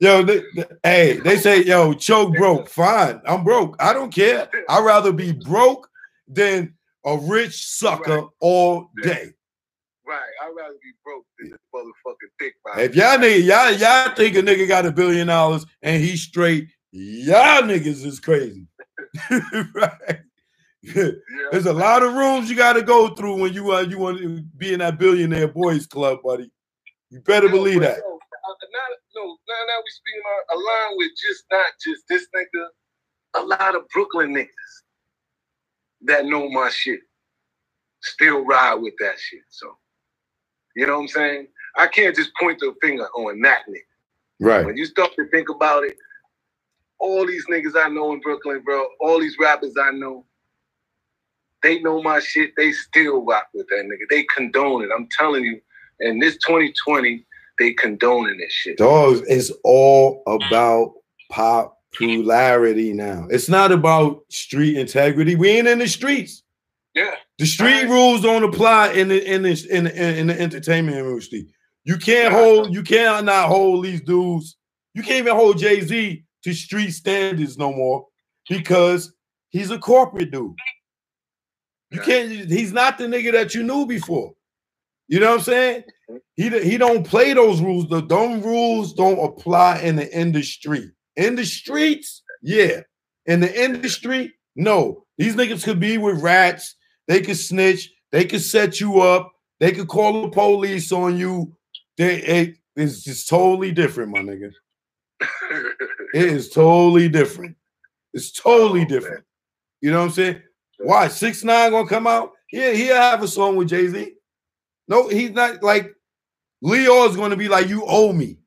[0.00, 2.68] Yo, th- th- hey, they say, yo, choke broke.
[2.68, 3.22] Fine.
[3.26, 3.76] I'm broke.
[3.80, 4.48] I don't care.
[4.68, 5.88] I'd rather be broke
[6.28, 6.74] than
[7.06, 8.28] a rich sucker Right.
[8.40, 9.30] all day.
[10.06, 12.54] Right, I'd rather be broke than this motherfucking dick.
[12.76, 16.68] If y'all nigga, y'all, y'all think a nigga got a billion dollars and he's straight,
[16.90, 18.66] y'all niggas is crazy.
[19.74, 20.20] right.
[20.96, 21.10] Yeah.
[21.52, 24.42] There's a lot of rooms you gotta go through when you uh, you want to
[24.56, 26.50] be in that billionaire boys club, buddy.
[27.10, 27.98] You better believe that.
[27.98, 28.78] yo, uh, now,
[29.16, 32.66] no, now, now we speaking on along with just not just this nigga,
[33.36, 34.48] a lot of Brooklyn niggas
[36.02, 37.00] that know my shit
[38.02, 39.42] still ride with that shit.
[39.48, 39.76] So,
[40.76, 41.48] you know what I'm saying?
[41.76, 43.80] I can't just point the finger on that nigga.
[44.40, 44.66] Right.
[44.66, 45.96] When you start to think about it,
[46.98, 50.24] all these niggas I know in Brooklyn, bro, all these rappers I know,
[51.64, 52.52] they know my shit.
[52.56, 54.06] They still rock with that nigga.
[54.10, 54.90] They condone it.
[54.96, 55.60] I'm telling you.
[56.00, 57.24] And this 2020,
[57.58, 58.76] they condoning this shit.
[58.78, 60.92] Dogs, it's all about
[61.30, 63.26] popularity now.
[63.30, 65.36] It's not about street integrity.
[65.36, 66.42] We ain't in the streets.
[66.94, 67.14] Yeah.
[67.38, 67.88] The street Right.
[67.88, 71.46] rules don't apply in the in the in the, in the entertainment industry.
[71.84, 72.38] You can't Nah.
[72.40, 72.74] hold.
[72.74, 74.56] You cannot hold these dudes.
[74.94, 78.06] You can't even hold Jay Z to street standards no more
[78.48, 79.12] because
[79.50, 80.54] he's a corporate dude.
[81.94, 82.30] You can't.
[82.50, 84.34] He's not the nigga that you knew before.
[85.08, 85.84] You know what I'm saying?
[86.34, 87.88] He he don't play those rules.
[87.88, 90.90] The dumb rules don't apply in the industry.
[91.16, 92.80] In the streets, yeah.
[93.26, 95.04] In the industry, no.
[95.18, 96.74] These niggas could be with rats.
[97.06, 97.90] They could snitch.
[98.12, 99.30] They could set you up.
[99.60, 101.56] They could call the police on you.
[101.96, 104.50] They it, it's just totally different, my nigga.
[106.14, 107.56] It is totally different.
[108.12, 109.24] It's totally Oh, different.
[109.80, 110.42] You know what I'm saying?
[110.84, 112.32] Why six nine gonna come out?
[112.52, 114.12] Yeah, he'll have a song with Jay Z.
[114.86, 115.94] No, he's not like
[116.60, 118.38] Leo is gonna be like, you owe me.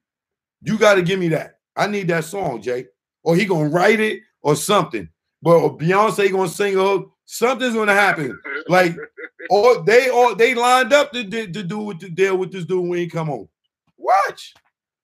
[0.62, 1.60] You got to give me that.
[1.76, 2.88] I need that song, Jay.
[3.24, 5.10] Or he gonna write it or something.
[5.42, 7.12] But Beyonce gonna sing a hook.
[7.26, 8.40] Something's gonna happen.
[8.68, 8.96] Like,
[9.50, 12.66] or they or they lined up to, to, to do with the deal with this
[12.66, 13.50] dude when he come home.
[13.98, 14.54] Watch.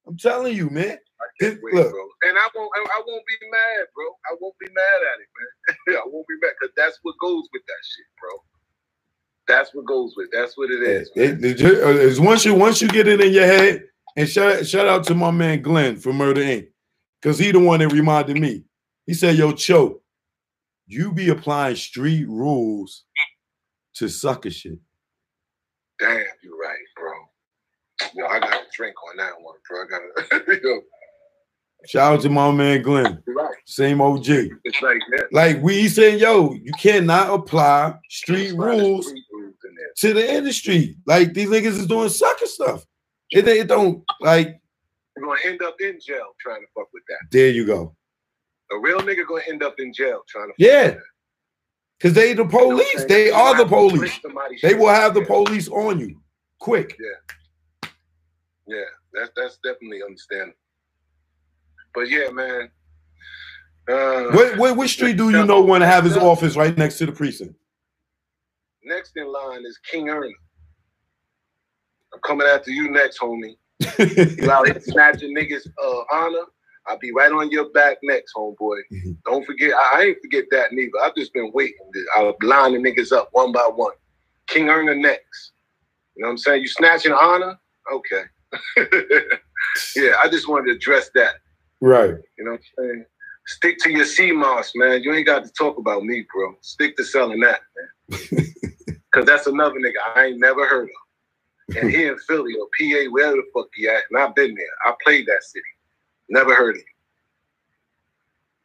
[0.07, 0.97] I'm telling you, man.
[1.41, 1.91] Can't wait, look.
[1.91, 2.03] bro.
[2.29, 2.71] And I won't.
[2.77, 4.05] I won't be mad, bro.
[4.31, 5.97] I won't be mad at it, man.
[6.01, 8.31] I won't be mad because that's what goes with that shit, bro.
[9.47, 10.29] That's what goes with.
[10.33, 11.11] That's what it is.
[11.15, 13.83] It, it, it- uh, it's once you once you get it in your head,
[14.17, 16.67] and shout shout out to my man Glenn from Murder Inc.
[17.21, 18.63] Because he the one that reminded me.
[19.07, 20.01] He said, "Yo, Cho,
[20.87, 23.05] you be applying street rules
[23.95, 24.79] to sucker shit.
[25.99, 27.13] Damn, you're right, bro.
[28.15, 29.83] Yo, I got a drink on that one, bro.
[29.83, 30.81] I gotta, yo,
[31.85, 33.55] Shout out to my man Glenn, right.
[33.65, 34.25] same OG.
[34.27, 35.27] It's like that.
[35.31, 39.75] Like we saying, yo, you cannot apply street That's why the rules street rules in
[39.75, 39.91] there.
[39.97, 40.95] to the industry.
[41.05, 42.85] Like these niggas is doing sucker stuff.
[43.31, 44.59] It, it don't like.
[45.17, 47.17] You're gonna end up in jail trying to fuck with that.
[47.31, 47.95] There you go.
[48.71, 50.53] A real nigga gonna end up in jail trying to.
[50.57, 50.95] Yeah.
[51.99, 52.51] Cause they the that.
[52.53, 53.05] You know police.
[53.05, 54.19] They are the police.
[54.61, 55.27] They will have the Yeah.
[55.27, 56.19] police on you
[56.59, 56.97] quick.
[56.99, 57.89] Yeah.
[58.67, 60.57] Yeah, that's that's definitely understandable.
[61.93, 62.69] But yeah, man.
[63.89, 66.97] Uh, What, what, what street do you know want to have his office right next
[66.99, 67.55] to the precinct?
[68.83, 70.35] Next in line is King Ernie.
[72.13, 73.55] I'm coming after you next, homie.
[74.39, 76.43] You out here snatching niggas uh, honor.
[76.85, 78.81] I'll be right on your back next, homeboy.
[78.91, 79.17] Mhm.
[79.25, 80.91] Don't forget, I, I ain't forget that neither.
[81.01, 81.77] I've just been waiting.
[82.15, 83.93] I'll line the niggas up one by one.
[84.47, 85.53] King Erna next.
[86.15, 86.61] You know what I'm saying?
[86.61, 87.57] You snatching honor?
[87.91, 88.23] Okay.
[89.95, 91.35] yeah, I just wanted to address that.
[91.83, 92.15] Right.
[92.37, 93.05] You know what I'm saying?
[93.47, 95.03] Stick to your CMOS, man.
[95.03, 96.55] You ain't got to talk about me, bro.
[96.61, 98.19] Stick to selling that, man.
[99.13, 101.77] Cause that's another nigga I ain't never heard of.
[101.77, 104.03] And he in Philly or PA, wherever the fuck he at.
[104.11, 104.65] And I've been there.
[104.85, 105.63] I played that city.
[106.29, 106.85] Never heard of him.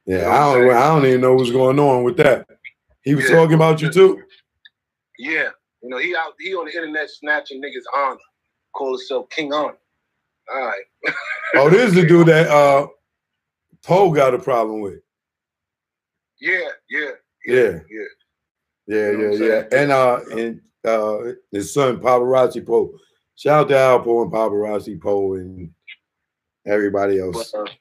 [0.06, 0.70] Yeah, I don't.
[0.76, 2.46] I don't even know what's going on with that.
[3.02, 3.36] He was Yeah.
[3.36, 4.22] talking about you too.
[5.18, 5.50] Yeah.
[5.82, 8.18] You know, he out he on the internet snatching niggas honor.
[8.74, 9.76] Call himself King Honor.
[10.52, 10.84] All right.
[11.56, 12.88] Oh, this is the dude that uh
[13.84, 15.00] Poe got a problem with.
[16.40, 17.10] Yeah, yeah,
[17.46, 17.54] Yeah.
[17.90, 18.04] yeah.
[18.86, 19.78] Yeah, You know yeah, yeah.
[19.78, 22.90] And uh and uh his son Paparazzi Poe.
[23.36, 25.70] Shout out to Al Poe and Paparazzi Poe and
[26.66, 27.52] everybody else.
[27.52, 27.72] But, uh,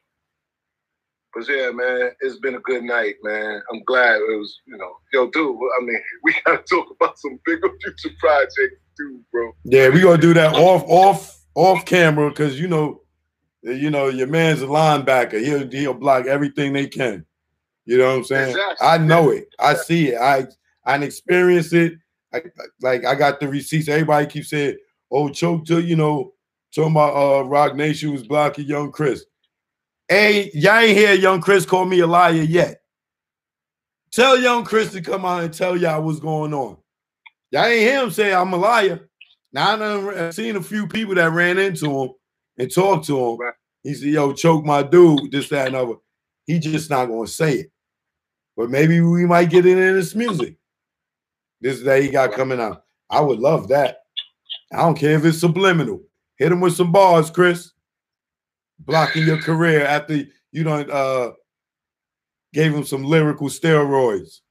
[1.34, 3.62] but yeah, man, it's been a good night, man.
[3.72, 5.56] I'm glad it was, you know, yo, dude.
[5.56, 9.52] I mean, we gotta talk about some bigger future projects, too, bro.
[9.64, 13.02] Yeah, we gonna do that off off off camera because you know,
[13.64, 15.44] you know, your man's a linebacker.
[15.44, 17.26] He'll he'll block everything they can.
[17.86, 18.50] You know what I'm saying?
[18.50, 18.88] Exactly.
[18.88, 19.48] I know it.
[19.60, 20.18] I see it.
[20.20, 20.48] I
[20.86, 21.94] I experienced it.
[22.34, 22.42] I
[22.82, 23.88] like I got the receipts.
[23.88, 24.78] Everybody keeps saying,
[25.12, 26.34] "Oh, choke to you know."
[26.76, 29.26] Talking about uh, Roc Nation was blocking Young Chris.
[30.10, 32.82] Hey, y'all ain't hear Young Chris call me a liar yet.
[34.12, 36.78] Tell Young Chris to come out and tell y'all what's going on.
[37.52, 39.10] Y'all ain't hear him say I'm a liar.
[39.54, 42.10] Now I done I've seen a few people that ran into him
[42.58, 43.38] and talk to him.
[43.38, 43.54] Right.
[43.84, 45.96] He said, "Yo, choke my dude," this, that, and other.
[46.46, 47.72] He just not gonna say it,
[48.56, 50.56] but maybe we might get it in his music.
[51.62, 52.84] This that he got coming out.
[53.10, 54.00] I would love that.
[54.74, 56.02] I don't care if it's subliminal.
[56.38, 57.72] Hit him with some bars, Chris.
[58.80, 61.32] Blocking your career after you don't uh
[62.54, 64.42] gave him some lyrical steroids.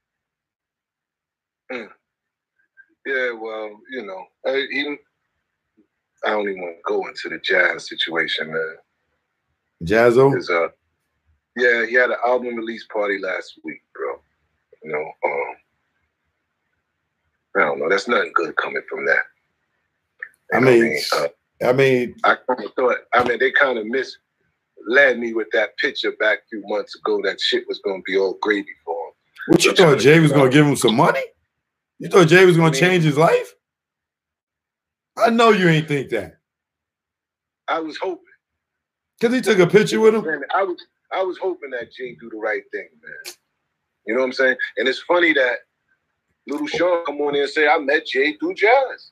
[3.07, 4.99] Yeah, well, you know, I, even
[6.25, 8.77] I don't even want to go into the Jaz situation, man.
[9.85, 10.33] Jaz-O.
[10.33, 10.69] Uh,
[11.57, 14.21] yeah, he had an album release party last week, bro.
[14.83, 15.57] You know, um,
[17.57, 17.89] I don't know.
[17.89, 19.23] That's nothing good coming from that.
[20.53, 22.97] I You know what mean, uh, I mean, I kind of thought.
[23.15, 27.21] I mean, they kind of misled me with that picture back a few months ago.
[27.25, 29.13] That shit was going to be all gravy for him.
[29.49, 31.23] what you thought Jay was gonna give him some money?
[31.99, 33.55] You thought Jay was gonna change his life?
[35.17, 36.37] I know you ain't think that.
[37.69, 38.25] I was hoping.
[39.21, 40.25] Cause he took a picture with him.
[40.25, 40.77] Man, I was
[41.13, 43.35] I was hoping that Jay do the right thing, man.
[44.07, 44.57] You know what I'm saying?
[44.77, 45.57] And it's funny that
[46.47, 49.11] little Shawn come on in and say I met Jay through Jaz.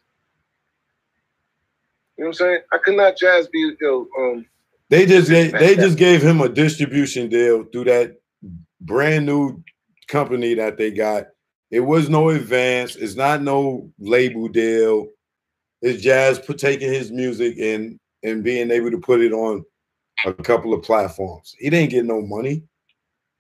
[2.17, 2.59] You know what I'm saying?
[2.73, 4.47] I could not Jaz be you know, um
[4.91, 8.21] They just they just gave him a distribution deal through that
[8.83, 9.63] brand new
[10.07, 11.29] company that they got.
[11.71, 12.95] It was no advance.
[12.95, 15.09] It's not no label deal.
[15.85, 19.62] It's Jaz put taking his music and and being able to put it on
[20.24, 21.55] a couple of platforms.
[21.59, 22.62] He didn't get no money.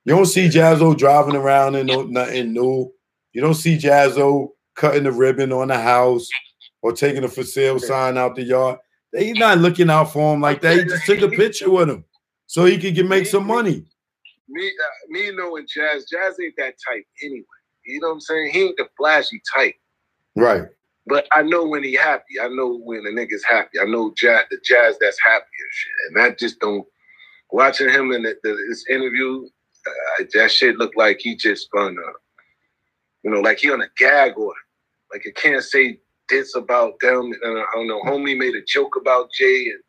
[0.04, 2.92] You don't see Jaz-O driving around in no, nothing new.
[3.32, 6.28] You don't see Jaz-O cutting the ribbon on the house
[6.82, 8.78] or taking a for sale sign out the yard.
[9.14, 10.76] They not looking out for him like that.
[10.76, 12.04] He just took a picture with him
[12.44, 13.86] so he could get make some money.
[14.48, 17.44] me uh, me knowing Jaz, Jaz ain't that type anyway.
[17.86, 18.50] You know what I'm saying?
[18.52, 19.76] He ain't the flashy type.
[20.36, 20.68] Right.
[21.06, 22.40] But I know when he happy.
[22.40, 23.78] I know when the nigga's happy.
[23.80, 25.92] I know Jaz, the Jaz that's happy and shit.
[26.08, 26.86] And that just don't.
[27.50, 29.46] Watching him in the, the, this interview,
[29.86, 32.12] uh, that shit looked like he just on, uh,
[33.22, 34.58] you know, like he on a gag order.
[35.12, 36.00] Like you can't say
[36.30, 37.32] this about them.
[37.42, 38.00] And I don't know.
[38.02, 39.82] Homie made a joke about Jay and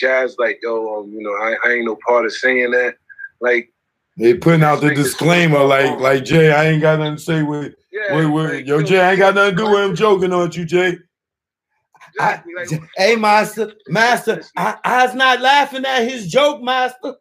[0.00, 0.34] Jaz.
[0.38, 2.96] Like, yo, um, you know, I, I ain't no part of saying that.
[3.40, 3.72] Like,
[4.18, 7.74] They putting out the disclaimer like like Jay, I ain't got nothing to say with
[7.92, 9.96] Yeah, with, with like, yo yo, Jay, I ain't got nothing to do with him
[9.96, 10.98] joking on you, Jay.
[12.14, 17.14] Exactly, like, hey master, master, I, I was not laughing at his joke, master.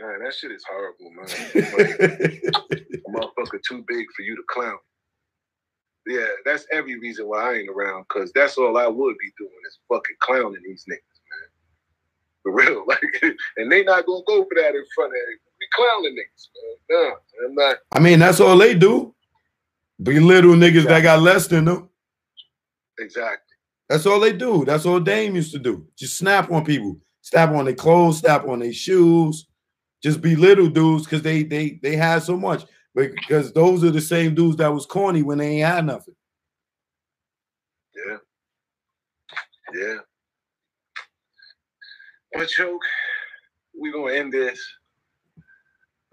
[0.00, 1.26] Man, that shit is horrible, man.
[1.78, 4.78] Like, a motherfucker too big for you to clown.
[6.06, 9.52] Yeah, that's every reason why I ain't around, because that's all I would be doing
[9.66, 11.48] is fucking clowning these niggas, man.
[12.42, 12.84] For real.
[12.88, 15.40] Like, and they not gonna go for that in front of it.
[15.60, 16.73] We clowning niggas, man.
[16.90, 17.14] No,
[17.46, 17.76] I'm not.
[17.92, 19.14] I mean, that's all they do.
[20.02, 21.88] Belittle niggas that got less than them.
[22.98, 23.38] Exactly.
[23.88, 24.64] That's all they do.
[24.64, 25.86] That's all Dame used to do.
[25.96, 29.46] Just snap on people, snap on their clothes, snap on their shoes.
[30.02, 32.64] Just belittle dudes because they they they had so much.
[32.94, 36.14] Because those are the same dudes that was corny when they ain't had nothing.
[37.96, 38.16] Yeah.
[39.74, 39.96] Yeah.
[42.32, 42.82] But joke,
[43.74, 44.60] we're gonna end this.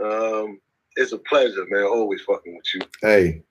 [0.03, 0.59] Um,
[0.95, 1.83] it's a pleasure, man.
[1.83, 2.81] Always fucking with you.
[3.01, 3.43] Hey.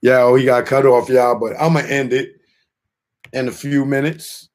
[0.00, 2.36] Yeah, oh, he got cut off, y'all, but I'm gonna end it
[3.32, 4.48] in a few minutes.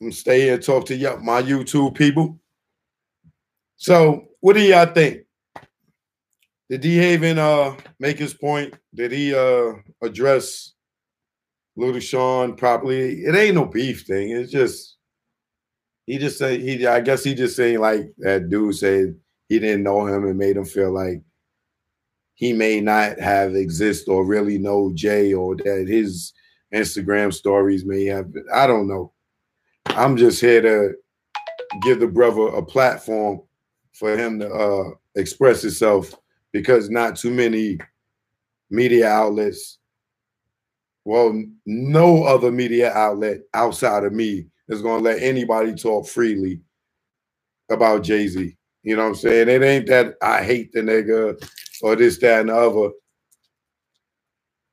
[0.00, 2.38] I'm gonna stay here and talk to y'all, my YouTube people.
[3.76, 5.22] So, what do y'all think?
[6.70, 8.74] Did D Haven uh make his point?
[8.94, 10.73] Did he uh address
[11.76, 13.24] Little Shawn properly?
[13.24, 14.30] It ain't no beef thing.
[14.30, 14.96] It's just
[16.06, 19.16] he just said he I guess he just saying like that dude said
[19.48, 21.22] he didn't know him and made him feel like
[22.34, 26.32] he may not have exist or really know Jay or that his
[26.74, 28.46] Instagram stories may have been.
[28.52, 29.12] I don't know.
[29.86, 30.94] I'm just here to
[31.82, 33.40] give the brother a platform
[33.92, 36.12] for him to uh, express himself
[36.52, 37.78] because not too many
[38.70, 39.78] media outlets,
[41.04, 46.60] well, no other media outlet outside of me is going to let anybody talk freely
[47.70, 48.56] about Jay Z.
[48.82, 49.48] You know what I'm saying?
[49.48, 51.42] It ain't that I hate the nigga
[51.82, 52.90] or this, that, and the other.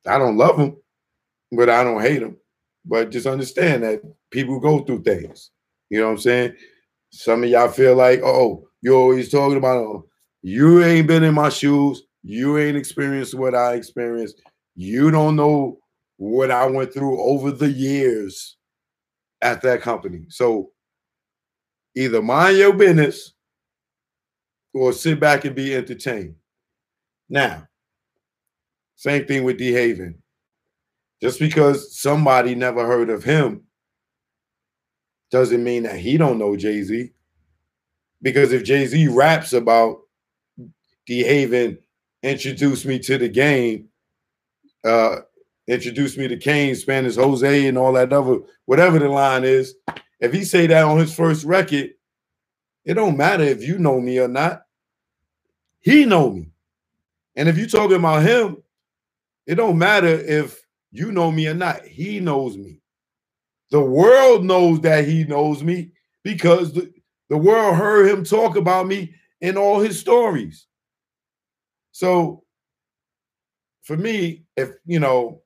[0.07, 0.77] I don't love him,
[1.51, 2.37] but I don't hate him.
[2.85, 4.01] But just understand that
[4.31, 5.51] people go through things.
[5.89, 6.55] You know what I'm saying?
[7.11, 10.05] Some of y'all feel like, oh, you're always talking about, oh,
[10.41, 12.03] you ain't been in my shoes.
[12.23, 14.41] You ain't experienced what I experienced.
[14.75, 15.80] You don't know
[16.21, 18.55] what I went through over the years
[19.41, 20.25] at that company.
[20.29, 20.69] So
[21.95, 23.33] either mind your business
[24.71, 26.35] or sit back and be entertained.
[27.27, 27.67] Now,
[28.97, 30.21] same thing with D Haven.
[31.23, 33.63] Just because somebody never heard of him
[35.31, 37.09] doesn't mean that he don't know Jay Z.
[38.21, 40.01] Because if Jay Z raps about
[41.07, 41.79] D Haven
[42.21, 43.87] introduced me to the game,
[44.83, 45.21] uh,
[45.71, 49.75] introduced me to Kane, Spanish Jose, and all that other whatever the line is.
[50.19, 51.91] If he say that on his first record,
[52.83, 54.63] it don't matter if you know me or not.
[55.79, 56.51] He know me.
[57.35, 58.57] And if you talking about him,
[59.47, 60.61] it don't matter if
[60.91, 61.85] you know me or not.
[61.85, 62.81] He knows me.
[63.71, 65.91] The world knows that he knows me
[66.23, 66.91] because the,
[67.29, 70.67] the world heard him talk about me in all his stories.
[71.93, 72.43] So
[73.83, 75.41] for me, if you know,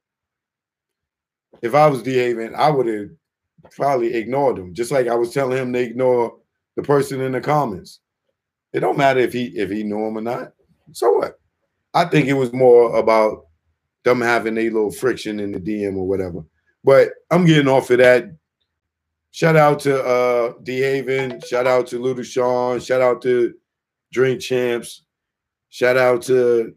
[1.66, 3.10] if I was D Haven, I would have
[3.72, 6.38] probably ignored him, just like I was telling him to ignore
[6.76, 8.00] the person in the comments.
[8.72, 10.54] It don't matter if he if he knew him or not.
[10.92, 11.40] So what?
[11.94, 13.48] I think it was more about
[14.04, 16.46] them having a little friction in the DM or whatever.
[16.84, 18.26] But I'm getting off of that.
[19.32, 23.56] Shout out to uh D Haven, shout out to Little Shawn, shout out to
[24.14, 25.04] Drink Champs,
[25.70, 26.76] shout out to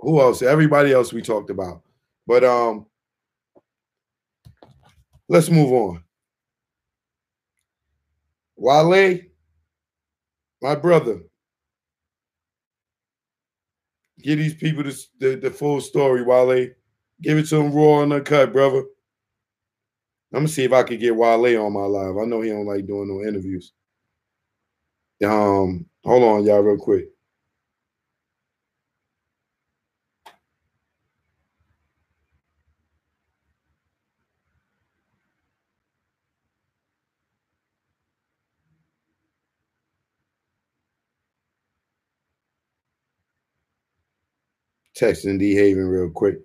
[0.00, 0.42] who else?
[0.42, 1.82] Everybody else we talked about.
[2.26, 2.86] But um
[5.28, 6.04] let's move on.
[8.56, 9.18] Wale,
[10.60, 11.20] my brother,
[14.22, 16.68] give these people the, the, the full story, Wale.
[17.20, 18.84] Give it to them raw and uncut, brother.
[20.32, 22.16] I'm gonna see if I could get Wale on my live.
[22.16, 23.72] I know he don't like doing no interviews.
[25.24, 27.08] Um, hold on, y'all, real quick.
[45.02, 46.36] Texting D Haven real quick.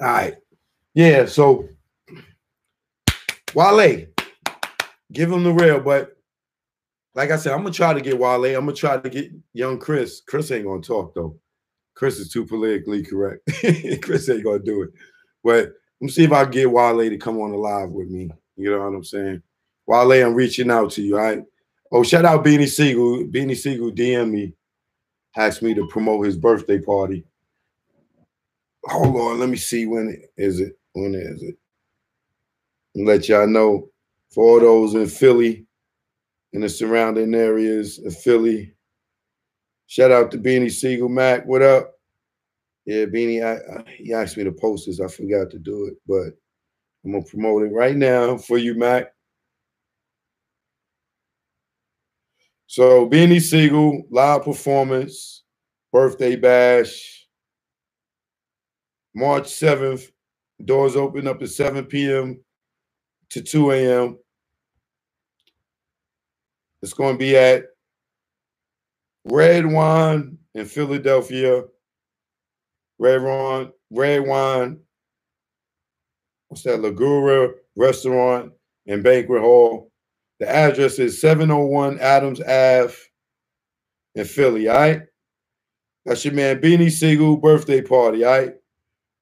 [0.00, 0.36] All right.
[0.94, 1.68] Yeah, so
[3.54, 4.06] Wale,
[5.12, 6.13] give him the rail, but
[7.14, 8.44] like I said, I'm gonna try to get Wale.
[8.44, 10.20] I'm gonna try to get young Chris.
[10.26, 11.38] Chris ain't gonna talk though.
[11.94, 13.48] Chris is too politically correct.
[14.02, 14.90] Chris ain't gonna do it.
[15.44, 18.08] But let me see if I can get Wale to come on the live with
[18.08, 18.30] me.
[18.56, 19.42] You know what I'm saying?
[19.86, 21.16] Wale, I'm reaching out to you.
[21.16, 21.42] All right.
[21.92, 23.24] Oh, shout out Beanie Sigel.
[23.26, 24.52] Beanie Sigel DM me,
[25.36, 27.24] asked me to promote his birthday party.
[28.86, 30.76] Hold on, let me see when is it.
[30.92, 31.56] When is it?
[32.96, 33.88] Let y'all know
[34.30, 35.66] for all those in Philly
[36.54, 38.72] and the surrounding areas of Philly.
[39.88, 41.44] Shout out to Beanie Sigel Mac.
[41.46, 41.94] What up?
[42.86, 45.00] Yeah, Beanie, I, I, he asked me to post this.
[45.00, 46.38] I forgot to do it, but
[47.04, 49.12] I'm gonna promote it right now for you, Mac.
[52.66, 55.42] So Beanie Sigel, live performance,
[55.92, 57.26] birthday bash,
[59.14, 60.10] March 7th.
[60.64, 62.40] Doors open up at 7 p.m.
[63.30, 64.18] to 2 a.m.
[66.84, 67.64] It's going to be at
[69.24, 71.62] Red Wine in Philadelphia.
[72.98, 74.80] Red Wine, Red Wine,
[76.48, 76.80] what's that?
[76.80, 78.52] Lagura Restaurant
[78.86, 79.90] and Banquet Hall.
[80.40, 82.94] The address is 701 Adams Ave
[84.14, 85.02] in Philly, all right?
[86.04, 88.52] That's your man Beanie Sigel birthday party, all right?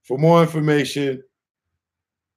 [0.02, 1.22] For more information,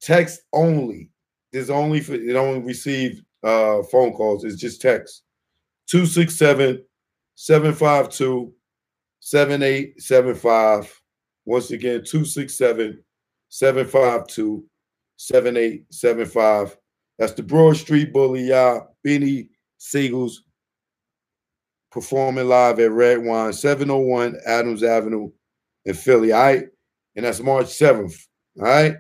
[0.02, 1.10] text only.
[1.52, 4.43] There's only for it only receive uh phone calls.
[4.43, 5.23] It's just text
[5.88, 6.84] 267
[7.35, 8.53] 752
[9.19, 11.01] 7875.
[11.45, 13.03] Once again, 267
[13.49, 14.65] 752
[15.17, 16.77] 7875.
[17.17, 18.95] That's the Broad Street Bully, y'all.
[19.03, 20.43] Benny Sigel's
[21.91, 25.31] performing live at Red Wine, 701 Adams Avenue
[25.85, 26.31] in Philly.
[26.34, 26.65] All right.
[27.15, 28.19] And that's March 7th.
[28.59, 28.95] All right.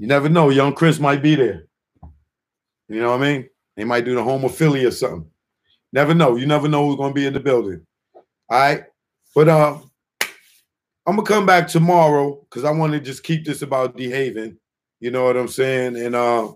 [0.00, 0.48] You never know.
[0.48, 1.66] Young Chris might be there.
[2.88, 3.50] You know what I mean?
[3.76, 4.42] They might do the home
[4.86, 5.30] or something.
[5.92, 6.36] Never know.
[6.36, 7.86] You never know who's to be in the building.
[8.14, 8.84] All right.
[9.34, 9.78] But uh,
[11.06, 14.58] I'm gonna come back tomorrow because I want to just keep this about D Haven.
[15.00, 15.96] You know what I'm saying?
[15.96, 16.50] And uh,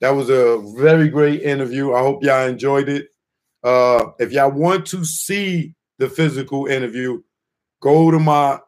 [0.00, 1.94] that was a very great interview.
[1.94, 3.08] I hope y'all enjoyed it.
[3.64, 7.20] Uh, if y'all want to see the physical interview,
[7.82, 8.60] go to my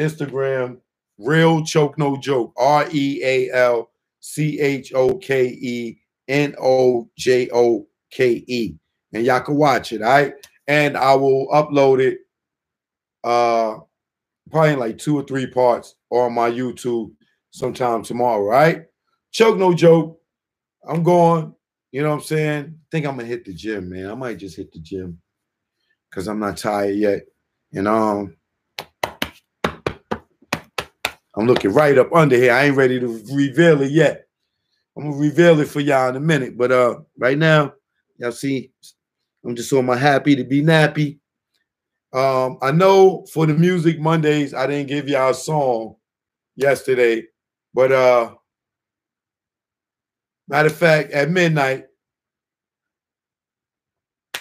[0.00, 0.78] Instagram,
[1.18, 3.90] real choke no joke, R E A L
[4.20, 5.98] C H O K E
[6.28, 8.74] N O J O K E,
[9.12, 10.02] and y'all can watch it.
[10.02, 10.34] All right,
[10.66, 12.18] and I will upload it
[13.24, 13.78] uh
[14.50, 17.12] probably in like two or three parts on my YouTube
[17.50, 18.84] sometime tomorrow, right?
[19.32, 20.20] Choke no joke.
[20.88, 21.52] I'm going,
[21.90, 22.76] you know what I'm saying?
[22.90, 24.10] think I'm gonna hit the gym, man.
[24.10, 25.20] I might just hit the gym
[26.10, 27.22] because I'm not tired yet.
[27.72, 28.35] And um
[31.36, 32.52] I'm looking right up under here.
[32.52, 34.26] I ain't ready to reveal it yet.
[34.96, 36.56] I'm gonna reveal it for y'all in a minute.
[36.56, 37.74] But uh right now,
[38.16, 38.72] y'all see,
[39.44, 41.18] I'm just on my happy to be nappy.
[42.12, 45.96] Um, I know for the music Mondays, I didn't give y'all a song
[46.54, 47.24] yesterday,
[47.74, 48.34] but uh
[50.48, 51.86] matter of fact, at midnight,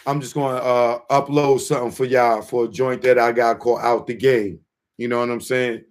[0.05, 3.81] I'm just gonna uh upload something for y'all for a joint that I got called
[3.81, 4.59] Out the Game.
[4.97, 5.83] You know what I'm saying?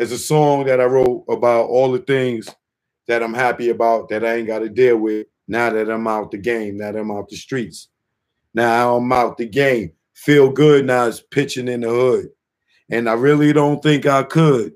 [0.00, 2.48] It's a song that I wrote about all the things
[3.06, 6.32] that I'm happy about that I ain't got to deal with now that I'm out
[6.32, 7.88] the game, now that I'm out the streets.
[8.52, 12.28] Now I'm out the game feel good now is pitching in the hood.
[12.90, 14.74] And I really don't think I could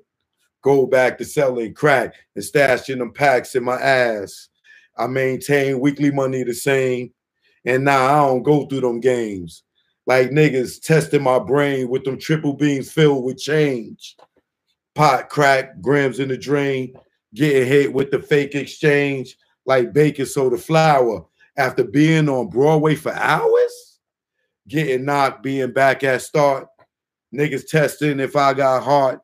[0.63, 4.49] go back to selling crack and stashing them packs in my ass.
[4.97, 7.13] I maintain weekly money the same.
[7.67, 9.65] And now I don't go through them games.
[10.07, 14.17] Like niggas testing my brain with them triple beams filled with change.
[14.95, 16.95] Pot, crack, grams in the drain,
[17.35, 21.27] getting hit with the fake exchange like baking soda flour
[21.57, 23.95] after being on Broadway for hours
[24.69, 26.69] getting knocked, being back at start,
[27.35, 29.21] niggas testing if I got heart,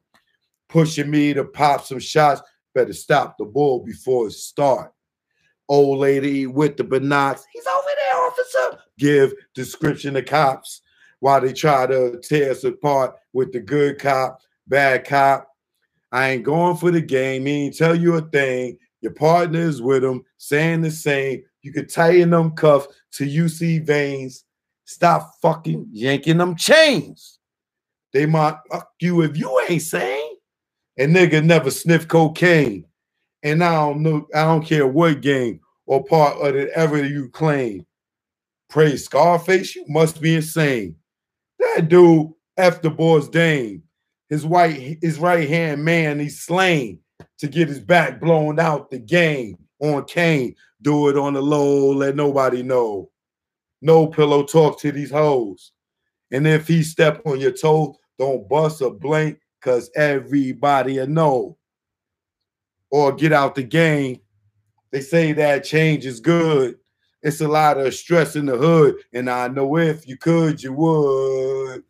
[0.69, 2.43] pushing me to pop some shots.
[2.75, 4.93] Better stop the ball before it start.
[5.69, 8.83] Old lady with the binocs, he's over there, officer.
[8.99, 10.83] Give description to cops
[11.21, 15.49] while they try to tear us apart with the good cop, bad cop.
[16.13, 17.47] I ain't going for the game.
[17.47, 18.79] He ain't tell you a thing.
[19.01, 21.43] Your partner is with him, saying the same.
[21.63, 22.89] You could tighten them cuffs
[23.19, 24.45] you see veins.
[24.85, 27.39] Stop fucking yanking them chains.
[28.13, 30.35] They might fuck you if you ain't sane.
[30.99, 32.85] And nigga never sniff cocaine.
[33.43, 37.29] And I don't know, I don't care what game or part of it ever you
[37.31, 37.87] claim.
[38.69, 40.97] Praise Scarface, you must be insane.
[41.59, 43.83] That dude, F the boy's dame.
[44.31, 47.01] His white, his right hand man, he's slain
[47.39, 50.55] to get his back blown out the game on Kane.
[50.81, 53.11] Do it on the low, let nobody know.
[53.83, 55.73] No pillow talk to these hoes.
[56.31, 61.59] And if he step on your toe, don't bust a blank, cause everybody will know.
[62.91, 64.21] Or get out the game.
[64.93, 66.77] They say that change is good.
[67.23, 68.97] It's a lot of stress in the hood.
[69.13, 71.83] And I know if you could, you would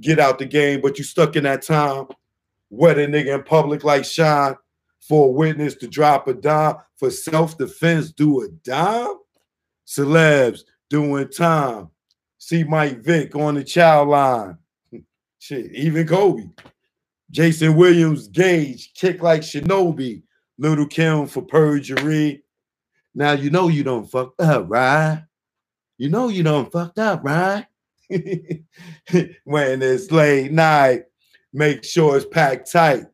[0.00, 2.06] get out the game, but you stuck in that time.
[2.72, 4.56] A nigga in public like Sean
[5.00, 9.16] for a witness to drop a dime for self-defense, do a dime.
[9.86, 10.60] Celebs
[10.90, 11.90] doing time.
[12.38, 14.58] See Mike Vick on the child line.
[15.38, 16.48] Shit, even Kobe.
[17.30, 20.22] Jason Williams Gage kick like Shinobi.
[20.58, 22.44] Little Kim for perjury.
[23.14, 25.24] Now you know you don't fuck up, right?
[25.98, 27.66] You know you don't fucked up, right?
[29.44, 31.02] when it's late night,
[31.52, 33.04] make sure it's packed tight.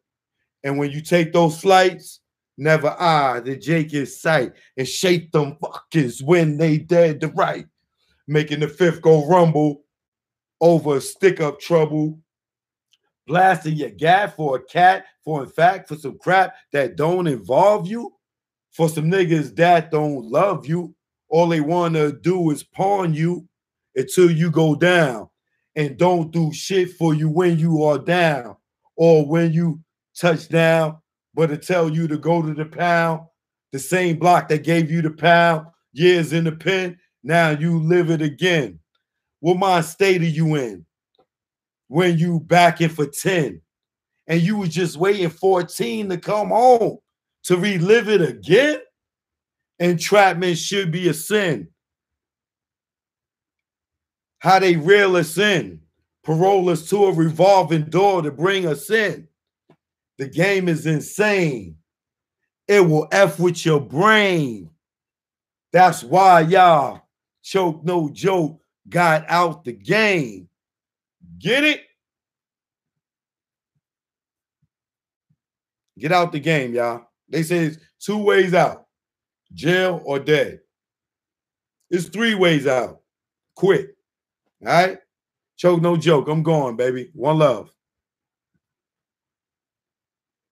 [0.64, 2.20] And when you take those flights,
[2.58, 7.66] never eye the in sight and shake them fuckers when they dead to right.
[8.28, 9.82] Making the fifth go rumble
[10.60, 12.18] over stick up trouble.
[13.26, 17.86] Blasting your gat for a cat, for in fact, for some crap that don't involve
[17.86, 18.12] you.
[18.72, 20.94] For some niggas that don't love you.
[21.28, 23.48] All they want to do is pawn you
[23.96, 25.28] until you go down
[25.76, 28.56] and don't do shit for you when you are down
[28.96, 29.80] or when you
[30.16, 30.98] touch down,
[31.34, 33.22] but to tell you to go to the pound,
[33.72, 38.10] the same block that gave you the pound years in the pen, now you live
[38.10, 38.78] it again.
[39.40, 40.84] What mind state are you in
[41.88, 43.60] when you backing for 10
[44.26, 46.98] and you was just waiting 14 to come home
[47.44, 48.80] to relive it again?
[49.78, 51.69] Entrapment should be a sin
[54.40, 55.80] how they reel us in,
[56.24, 59.28] parole us to a revolving door to bring us in.
[60.18, 61.76] The game is insane.
[62.66, 64.70] It will F with your brain.
[65.72, 67.02] That's why y'all
[67.42, 70.48] choke no joke got out the game.
[71.38, 71.82] Get it?
[75.98, 77.06] Get out the game, y'all.
[77.28, 78.86] They say it's two ways out
[79.52, 80.60] jail or dead.
[81.90, 83.00] It's three ways out.
[83.56, 83.96] Quit.
[84.66, 84.98] All right.
[85.58, 86.28] Choke, no joke.
[86.28, 87.10] I'm going, baby.
[87.14, 87.70] One love.